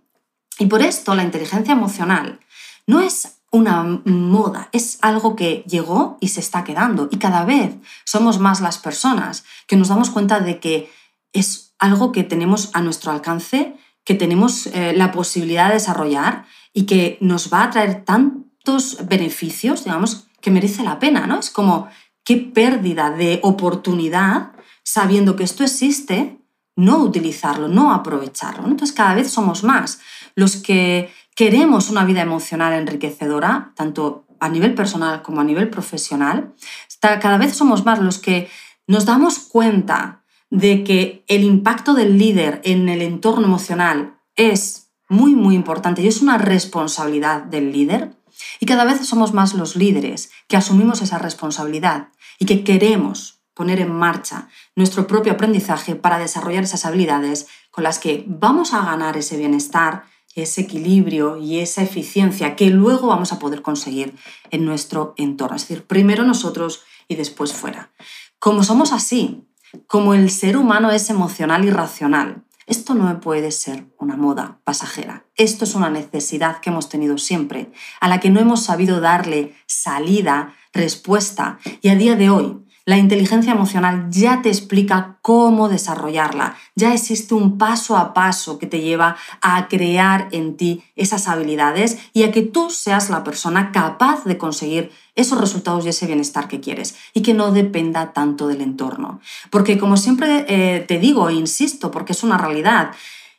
Y 0.58 0.68
por 0.68 0.82
esto 0.82 1.14
la 1.14 1.24
inteligencia 1.24 1.74
emocional 1.74 2.40
no 2.88 3.02
es 3.02 3.40
una 3.52 3.84
moda, 4.06 4.70
es 4.72 4.98
algo 5.02 5.36
que 5.36 5.66
llegó 5.68 6.18
y 6.22 6.30
se 6.30 6.40
está 6.40 6.64
quedando. 6.64 7.10
Y 7.12 7.18
cada 7.18 7.44
vez 7.44 7.75
somos 8.06 8.40
más 8.40 8.62
las 8.62 8.78
personas 8.78 9.44
que 9.68 9.75
nos 9.75 9.90
damos 9.90 10.10
cuenta 10.10 10.40
de 10.40 10.62
que 10.62 10.90
es 11.34 11.74
algo 11.80 12.14
que 12.14 12.24
tenemos 12.24 12.70
a 12.74 12.82
nuestro 12.82 13.12
alcance 13.12 13.75
que 14.06 14.14
tenemos 14.16 14.68
eh, 14.68 14.94
la 14.96 15.12
posibilidad 15.12 15.68
de 15.68 15.74
desarrollar 15.74 16.46
y 16.72 16.86
que 16.86 17.18
nos 17.22 17.52
va 17.52 17.64
a 17.64 17.70
traer 17.72 18.06
tantos 18.06 19.00
beneficios, 19.08 19.84
digamos, 19.84 20.28
que 20.40 20.52
merece 20.52 20.84
la 20.84 21.00
pena, 21.00 21.28
¿no? 21.28 21.40
Es 21.40 21.50
como 21.50 21.90
qué 22.24 22.38
pérdida 22.38 23.10
de 23.10 23.40
oportunidad 23.44 24.52
sabiendo 24.84 25.36
que 25.36 25.44
esto 25.44 25.64
existe, 25.64 26.40
no 26.76 27.00
utilizarlo, 27.00 27.68
no 27.68 27.94
aprovecharlo. 27.94 28.68
Entonces 28.68 28.96
cada 28.96 29.16
vez 29.16 29.32
somos 29.32 29.64
más 29.64 30.00
los 30.36 30.58
que 30.58 31.12
queremos 31.36 31.90
una 31.90 32.06
vida 32.06 32.22
emocional 32.22 32.74
enriquecedora, 32.74 33.74
tanto 33.76 34.28
a 34.40 34.50
nivel 34.50 34.76
personal 34.76 35.22
como 35.24 35.42
a 35.42 35.44
nivel 35.44 35.70
profesional. 35.70 36.54
Cada 37.00 37.38
vez 37.38 37.56
somos 37.56 37.86
más 37.86 38.00
los 38.00 38.20
que 38.20 38.50
nos 38.88 39.06
damos 39.06 39.40
cuenta 39.40 40.25
de 40.50 40.84
que 40.84 41.24
el 41.28 41.44
impacto 41.44 41.94
del 41.94 42.18
líder 42.18 42.62
en 42.64 42.88
el 42.90 43.02
entorno 43.02 43.46
emocional 43.46 44.20
es 44.36 44.92
muy, 45.10 45.36
muy 45.36 45.56
importante 45.56 46.02
y 46.02 46.08
es 46.08 46.22
una 46.22 46.38
responsabilidad 46.38 47.44
del 47.44 47.72
líder. 47.72 48.16
Y 48.60 48.66
cada 48.66 48.86
vez 48.86 49.06
somos 49.06 49.34
más 49.34 49.54
los 49.54 49.75
líderes 49.75 50.32
que 50.48 50.58
asumimos 50.58 51.02
esa 51.02 51.18
responsabilidad 51.18 52.10
y 52.40 52.46
que 52.46 52.64
queremos 52.64 53.42
poner 53.54 53.80
en 53.80 53.92
marcha 53.92 54.50
nuestro 54.75 55.08
propio 55.08 55.34
aprendizaje 55.34 55.96
para 55.96 56.20
desarrollar 56.20 56.64
esas 56.64 56.86
habilidades 56.86 57.48
con 57.72 57.84
las 57.84 58.00
que 58.00 58.25
vamos 58.28 58.74
a 58.74 58.84
ganar 58.84 59.18
ese 59.18 59.38
bienestar, 59.38 60.04
ese 60.36 60.62
equilibrio 60.62 61.38
y 61.38 61.60
esa 61.60 61.82
eficiencia 61.82 62.58
que 62.58 62.70
luego 62.70 63.08
vamos 63.08 63.32
a 63.32 63.40
poder 63.40 63.62
conseguir 63.62 64.16
en 64.52 64.66
nuestro 64.66 65.14
entorno. 65.18 65.56
Es 65.56 65.68
decir, 65.68 65.86
primero 65.86 66.24
nosotros 66.24 66.84
y 67.08 67.16
después 67.16 67.54
fuera. 67.54 67.92
Como 68.40 68.64
somos 68.64 68.91
así, 68.91 69.48
como 69.88 70.14
el 70.14 70.30
ser 70.30 70.58
humano 70.58 70.92
es 70.92 71.10
emocional 71.10 71.66
y 71.66 71.70
racional, 71.70 72.46
esto 72.68 72.96
no 72.96 73.20
puede 73.20 73.52
ser 73.52 73.86
una 74.00 74.18
moda 74.18 74.60
pasajera. 74.64 75.26
Esto 75.36 75.66
es 75.66 75.76
una 75.76 75.92
necesidad 75.92 76.60
que 76.62 76.72
hemos 76.72 76.90
tenido 76.90 77.20
siempre, 77.20 77.72
a 78.02 78.08
la 78.08 78.20
que 78.20 78.32
no 78.32 78.40
hemos 78.40 78.64
sabido 78.64 79.02
darle 79.02 79.54
salida, 79.68 80.56
respuesta. 80.74 81.60
Y 81.82 81.90
a 81.90 81.96
día 81.96 82.16
de 82.16 82.32
hoy, 82.32 82.64
la 82.86 82.98
inteligencia 82.98 83.52
emocional 83.52 84.08
ya 84.12 84.43
te 84.43 84.50
explica 84.50 85.17
cómo 85.24 85.69
desarrollarla. 85.69 86.56
Ya 86.76 86.93
existe 86.93 87.34
un 87.34 87.58
paso 87.58 87.98
a 87.98 88.13
paso 88.13 88.60
que 88.60 88.67
te 88.67 88.80
lleva 88.80 89.17
a 89.41 89.67
crear 89.67 90.28
en 90.32 90.56
ti 90.56 90.84
esas 90.95 91.28
habilidades 91.28 91.98
y 92.13 92.24
a 92.24 92.32
que 92.32 92.43
tú 92.43 92.69
seas 92.69 93.10
la 93.10 93.24
persona 93.24 93.71
capaz 93.71 94.24
de 94.26 94.38
conseguir 94.38 94.91
esos 95.15 95.41
resultados 95.41 95.84
y 95.86 95.89
ese 95.89 96.06
bienestar 96.06 96.48
que 96.48 96.60
quieres 96.60 96.95
y 97.15 97.24
que 97.24 97.34
no 97.34 97.52
dependa 97.52 98.13
tanto 98.13 98.48
del 98.48 98.62
entorno. 98.62 99.19
Porque 99.50 99.80
como 99.80 99.98
siempre 99.98 100.45
eh, 100.48 100.82
te 100.82 101.00
digo 101.00 101.28
e 101.30 101.34
insisto, 101.34 101.89
porque 101.89 102.13
es 102.13 102.24
una 102.24 102.38
realidad, 102.38 102.91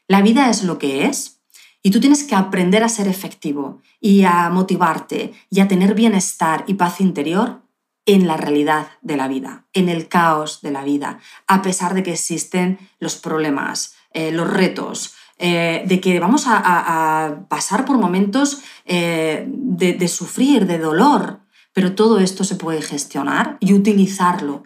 la 0.09 0.23
vida 0.23 0.51
es 0.51 0.65
lo 0.65 0.79
que 0.79 1.07
es 1.07 1.39
y 1.85 1.93
tú 1.93 2.01
tienes 2.01 2.25
que 2.25 2.35
aprender 2.35 2.83
a 2.83 2.89
ser 2.89 3.07
efectivo 3.07 3.81
y 4.01 4.25
a 4.25 4.51
motivarte 4.51 5.35
y 5.51 5.61
a 5.61 5.69
tener 5.69 5.95
bienestar 5.95 6.65
y 6.67 6.75
paz 6.75 7.01
interior 7.01 7.66
en 8.07 8.27
la 8.27 8.37
realidad 8.37 8.87
de 9.03 9.17
la 9.17 9.29
vida, 9.29 9.67
en 9.73 9.89
el 9.89 10.09
caos 10.09 10.63
de 10.63 10.71
la 10.71 10.85
vida, 10.85 11.19
a 11.49 11.61
pesar 11.61 11.93
de 11.95 12.03
que 12.03 12.13
existen 12.13 12.79
los 13.01 13.17
problemas, 13.17 13.97
eh, 14.13 14.31
los 14.31 14.49
retos, 14.49 15.15
eh, 15.39 15.85
de 15.87 16.01
que 16.01 16.19
vamos 16.19 16.45
a, 16.47 17.41
pasar 17.49 17.85
por 17.85 17.99
momentos 17.99 18.63
eh, 18.87 19.45
de, 19.47 20.09
sufrir, 20.09 20.67
de 20.67 20.79
dolor, 20.79 21.41
pero 21.75 21.95
todo 21.95 22.21
esto 22.21 22.45
se 22.45 22.57
puede 22.57 22.81
gestionar 22.81 23.59
y 23.61 23.75
utilizarlo 23.75 24.63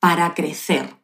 para 0.00 0.32
crecer, 0.32 0.94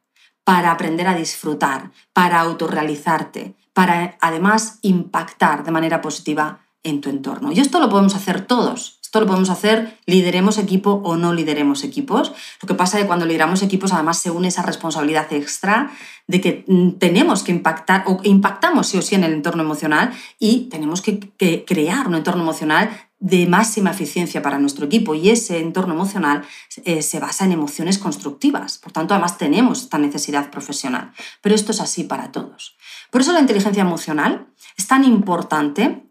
para 0.44 0.70
aprender 0.70 1.06
a 1.06 1.16
disfrutar, 1.16 1.90
para 2.14 2.40
autorrealizarte, 2.40 3.56
para 3.74 4.16
además 4.20 4.78
impactar 4.80 5.64
de 5.64 5.70
manera 5.70 6.00
positiva 6.00 6.60
en 6.82 7.02
tu 7.02 7.10
entorno. 7.10 7.52
Y 7.52 7.60
esto 7.60 7.78
lo 7.78 7.90
podemos 7.90 8.14
hacer 8.14 8.46
todos. 8.46 8.99
Esto 9.10 9.18
lo 9.18 9.26
podemos 9.26 9.50
hacer, 9.50 9.98
lideremos 10.06 10.56
equipo 10.56 11.02
o 11.02 11.16
no 11.16 11.34
lideremos 11.34 11.82
equipos. 11.82 12.32
Lo 12.62 12.68
que 12.68 12.74
pasa 12.74 12.96
es 12.96 13.02
que 13.02 13.06
cuando 13.08 13.26
lideramos 13.26 13.60
equipos 13.60 13.92
además 13.92 14.18
se 14.20 14.30
une 14.30 14.46
esa 14.46 14.62
responsabilidad 14.62 15.32
extra 15.32 15.90
de 16.28 16.40
que 16.40 16.64
mm, 16.68 16.90
tenemos 16.90 17.42
que 17.42 17.50
impactar 17.50 18.04
o 18.06 18.20
impactamos 18.22 18.86
sí 18.86 18.98
o 18.98 19.02
sí 19.02 19.16
en 19.16 19.24
el 19.24 19.32
entorno 19.32 19.64
emocional 19.64 20.12
y 20.38 20.68
tenemos 20.70 21.02
que, 21.02 21.18
crear 21.66 22.06
un 22.06 22.14
entorno 22.14 22.44
emocional 22.44 22.88
de 23.18 23.48
máxima 23.48 23.90
eficiencia 23.90 24.42
para 24.42 24.60
nuestro 24.60 24.86
equipo 24.86 25.16
y 25.16 25.30
ese 25.30 25.58
entorno 25.58 25.92
emocional 25.92 26.44
eh, 26.84 27.02
se 27.02 27.18
basa 27.18 27.44
en 27.44 27.50
emociones 27.50 27.98
constructivas. 27.98 28.78
Por 28.78 28.92
tanto, 28.92 29.14
además 29.14 29.38
tenemos 29.38 29.82
esta 29.82 29.98
necesidad 29.98 30.52
profesional. 30.52 31.10
Pero 31.40 31.56
esto 31.56 31.72
es 31.72 31.80
así 31.80 32.04
para 32.04 32.30
todos. 32.30 32.76
Por 33.10 33.22
eso 33.22 33.32
la 33.32 33.40
inteligencia 33.40 33.82
emocional 33.82 34.46
es 34.76 34.86
tan 34.86 35.02
importante 35.02 36.04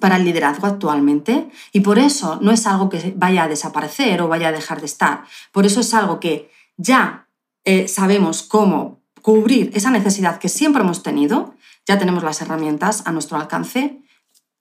para 0.00 0.16
el 0.16 0.24
liderazgo 0.24 0.66
actualmente 0.66 1.48
y 1.72 1.80
por 1.80 1.98
eso 1.98 2.38
no 2.40 2.50
es 2.50 2.66
algo 2.66 2.88
que 2.88 3.12
vaya 3.16 3.44
a 3.44 3.48
desaparecer 3.48 4.22
o 4.22 4.28
vaya 4.28 4.48
a 4.48 4.52
dejar 4.52 4.80
de 4.80 4.86
estar. 4.86 5.24
Por 5.52 5.66
eso 5.66 5.80
es 5.80 5.92
algo 5.94 6.20
que 6.20 6.50
ya 6.76 7.28
eh, 7.64 7.88
sabemos 7.88 8.42
cómo 8.42 9.00
cubrir 9.20 9.70
esa 9.74 9.90
necesidad 9.90 10.38
que 10.38 10.48
siempre 10.48 10.82
hemos 10.82 11.02
tenido, 11.02 11.54
ya 11.86 11.98
tenemos 11.98 12.24
las 12.24 12.40
herramientas 12.42 13.02
a 13.06 13.12
nuestro 13.12 13.38
alcance, 13.38 14.02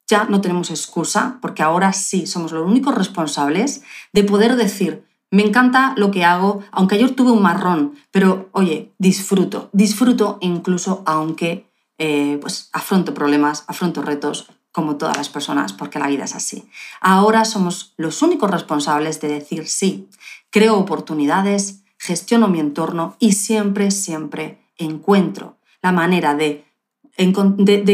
ya 0.07 0.25
no 0.25 0.41
tenemos 0.41 0.69
excusa 0.69 1.39
porque 1.41 1.63
ahora 1.63 1.93
sí 1.93 2.27
somos 2.27 2.51
los 2.51 2.67
únicos 2.67 2.95
responsables 2.95 3.83
de 4.13 4.23
poder 4.23 4.55
decir, 4.55 5.05
me 5.31 5.43
encanta 5.43 5.93
lo 5.95 6.11
que 6.11 6.25
hago, 6.25 6.61
aunque 6.71 6.95
ayer 6.95 7.15
tuve 7.15 7.31
un 7.31 7.41
marrón, 7.41 7.95
pero 8.11 8.49
oye, 8.51 8.91
disfruto, 8.97 9.69
disfruto 9.71 10.37
incluso 10.41 11.03
aunque 11.05 11.65
eh, 11.97 12.37
pues 12.41 12.69
afronto 12.73 13.13
problemas, 13.13 13.63
afronto 13.67 14.01
retos, 14.01 14.49
como 14.71 14.97
todas 14.97 15.17
las 15.17 15.29
personas, 15.29 15.73
porque 15.73 15.99
la 15.99 16.07
vida 16.07 16.25
es 16.25 16.35
así. 16.35 16.69
Ahora 17.01 17.45
somos 17.45 17.93
los 17.97 18.21
únicos 18.21 18.49
responsables 18.49 19.19
de 19.21 19.27
decir 19.27 19.67
sí, 19.67 20.09
creo 20.49 20.77
oportunidades, 20.77 21.83
gestiono 21.97 22.47
mi 22.47 22.59
entorno 22.59 23.15
y 23.19 23.33
siempre, 23.33 23.91
siempre 23.91 24.59
encuentro 24.77 25.57
la 25.81 25.91
manera 25.91 26.35
de, 26.35 26.65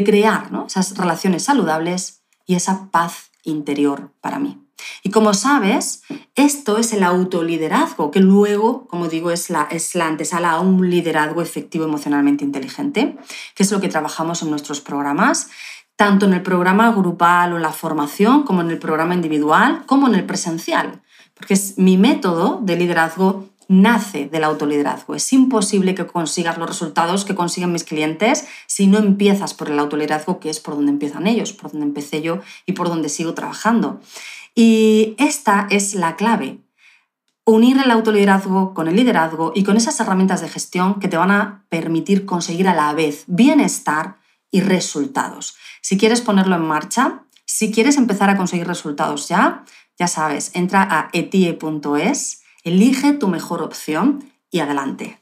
crear 0.05 0.49
esas 0.65 0.97
relaciones 0.97 1.43
saludables 1.43 2.21
y 2.45 2.55
esa 2.55 2.89
paz 2.91 3.31
interior 3.43 4.11
para 4.21 4.39
mí. 4.39 4.61
Y 5.03 5.09
como 5.09 5.33
sabes, 5.33 6.03
esto 6.35 6.77
es 6.77 6.93
el 6.93 7.03
autoliderazgo, 7.03 8.11
que 8.11 8.19
luego, 8.19 8.87
como 8.87 9.07
digo, 9.07 9.31
es 9.31 9.49
la, 9.49 9.67
es 9.71 9.95
la 9.95 10.07
antesala 10.07 10.51
a 10.51 10.59
un 10.59 10.89
liderazgo 10.89 11.41
efectivo 11.41 11.85
emocionalmente 11.85 12.43
inteligente, 12.43 13.17
que 13.55 13.63
es 13.63 13.71
lo 13.71 13.81
que 13.81 13.89
trabajamos 13.89 14.43
en 14.43 14.51
nuestros 14.51 14.81
programas 14.81 15.49
tanto 15.97 16.27
en 16.27 16.33
el 16.33 16.43
programa 16.43 16.91
grupal 16.91 17.53
o 17.53 17.59
la 17.59 17.71
formación, 17.71 18.43
como 18.43 18.61
en 18.61 18.69
el 18.71 18.77
programa 18.77 19.15
individual, 19.15 19.83
como 19.85 20.07
en 20.07 20.15
el 20.15 20.25
presencial, 20.25 21.01
porque 21.33 21.55
es 21.55 21.77
mi 21.77 21.97
método 21.97 22.59
de 22.63 22.77
liderazgo 22.77 23.49
nace 23.67 24.29
del 24.29 24.43
autoliderazgo. 24.43 25.15
Es 25.15 25.33
imposible 25.33 25.95
que 25.95 26.07
consigas 26.07 26.57
los 26.57 26.69
resultados 26.69 27.25
que 27.25 27.35
consiguen 27.35 27.71
mis 27.71 27.83
clientes 27.83 28.47
si 28.65 28.87
no 28.87 28.97
empiezas 28.99 29.53
por 29.53 29.69
el 29.69 29.79
autoliderazgo, 29.79 30.39
que 30.39 30.49
es 30.49 30.59
por 30.59 30.75
donde 30.75 30.91
empiezan 30.91 31.27
ellos, 31.27 31.51
por 31.51 31.71
donde 31.71 31.87
empecé 31.87 32.21
yo 32.21 32.39
y 32.65 32.73
por 32.73 32.87
donde 32.87 33.09
sigo 33.09 33.33
trabajando. 33.33 33.99
Y 34.55 35.15
esta 35.17 35.67
es 35.69 35.95
la 35.95 36.15
clave. 36.15 36.59
Unir 37.43 37.77
el 37.83 37.91
autoliderazgo 37.91 38.73
con 38.73 38.87
el 38.87 38.95
liderazgo 38.95 39.51
y 39.55 39.63
con 39.63 39.77
esas 39.77 39.99
herramientas 39.99 40.41
de 40.41 40.49
gestión 40.49 40.99
que 40.99 41.07
te 41.07 41.17
van 41.17 41.31
a 41.31 41.65
permitir 41.69 42.25
conseguir 42.25 42.67
a 42.67 42.75
la 42.75 42.93
vez 42.93 43.23
bienestar 43.27 44.17
resultados. 44.61 45.55
Si 45.81 45.97
quieres 45.97 46.21
ponerlo 46.21 46.55
en 46.55 46.63
marcha, 46.63 47.23
si 47.45 47.71
quieres 47.71 47.97
empezar 47.97 48.29
a 48.29 48.37
conseguir 48.37 48.67
resultados 48.67 49.27
ya, 49.27 49.63
ya 49.97 50.07
sabes, 50.07 50.51
entra 50.53 50.87
a 50.89 51.09
etie.es 51.13 52.43
Elige 52.63 53.13
tu 53.13 53.29
mejor 53.29 53.61
opción 53.61 54.31
y 54.51 54.59
adelante. 54.59 55.21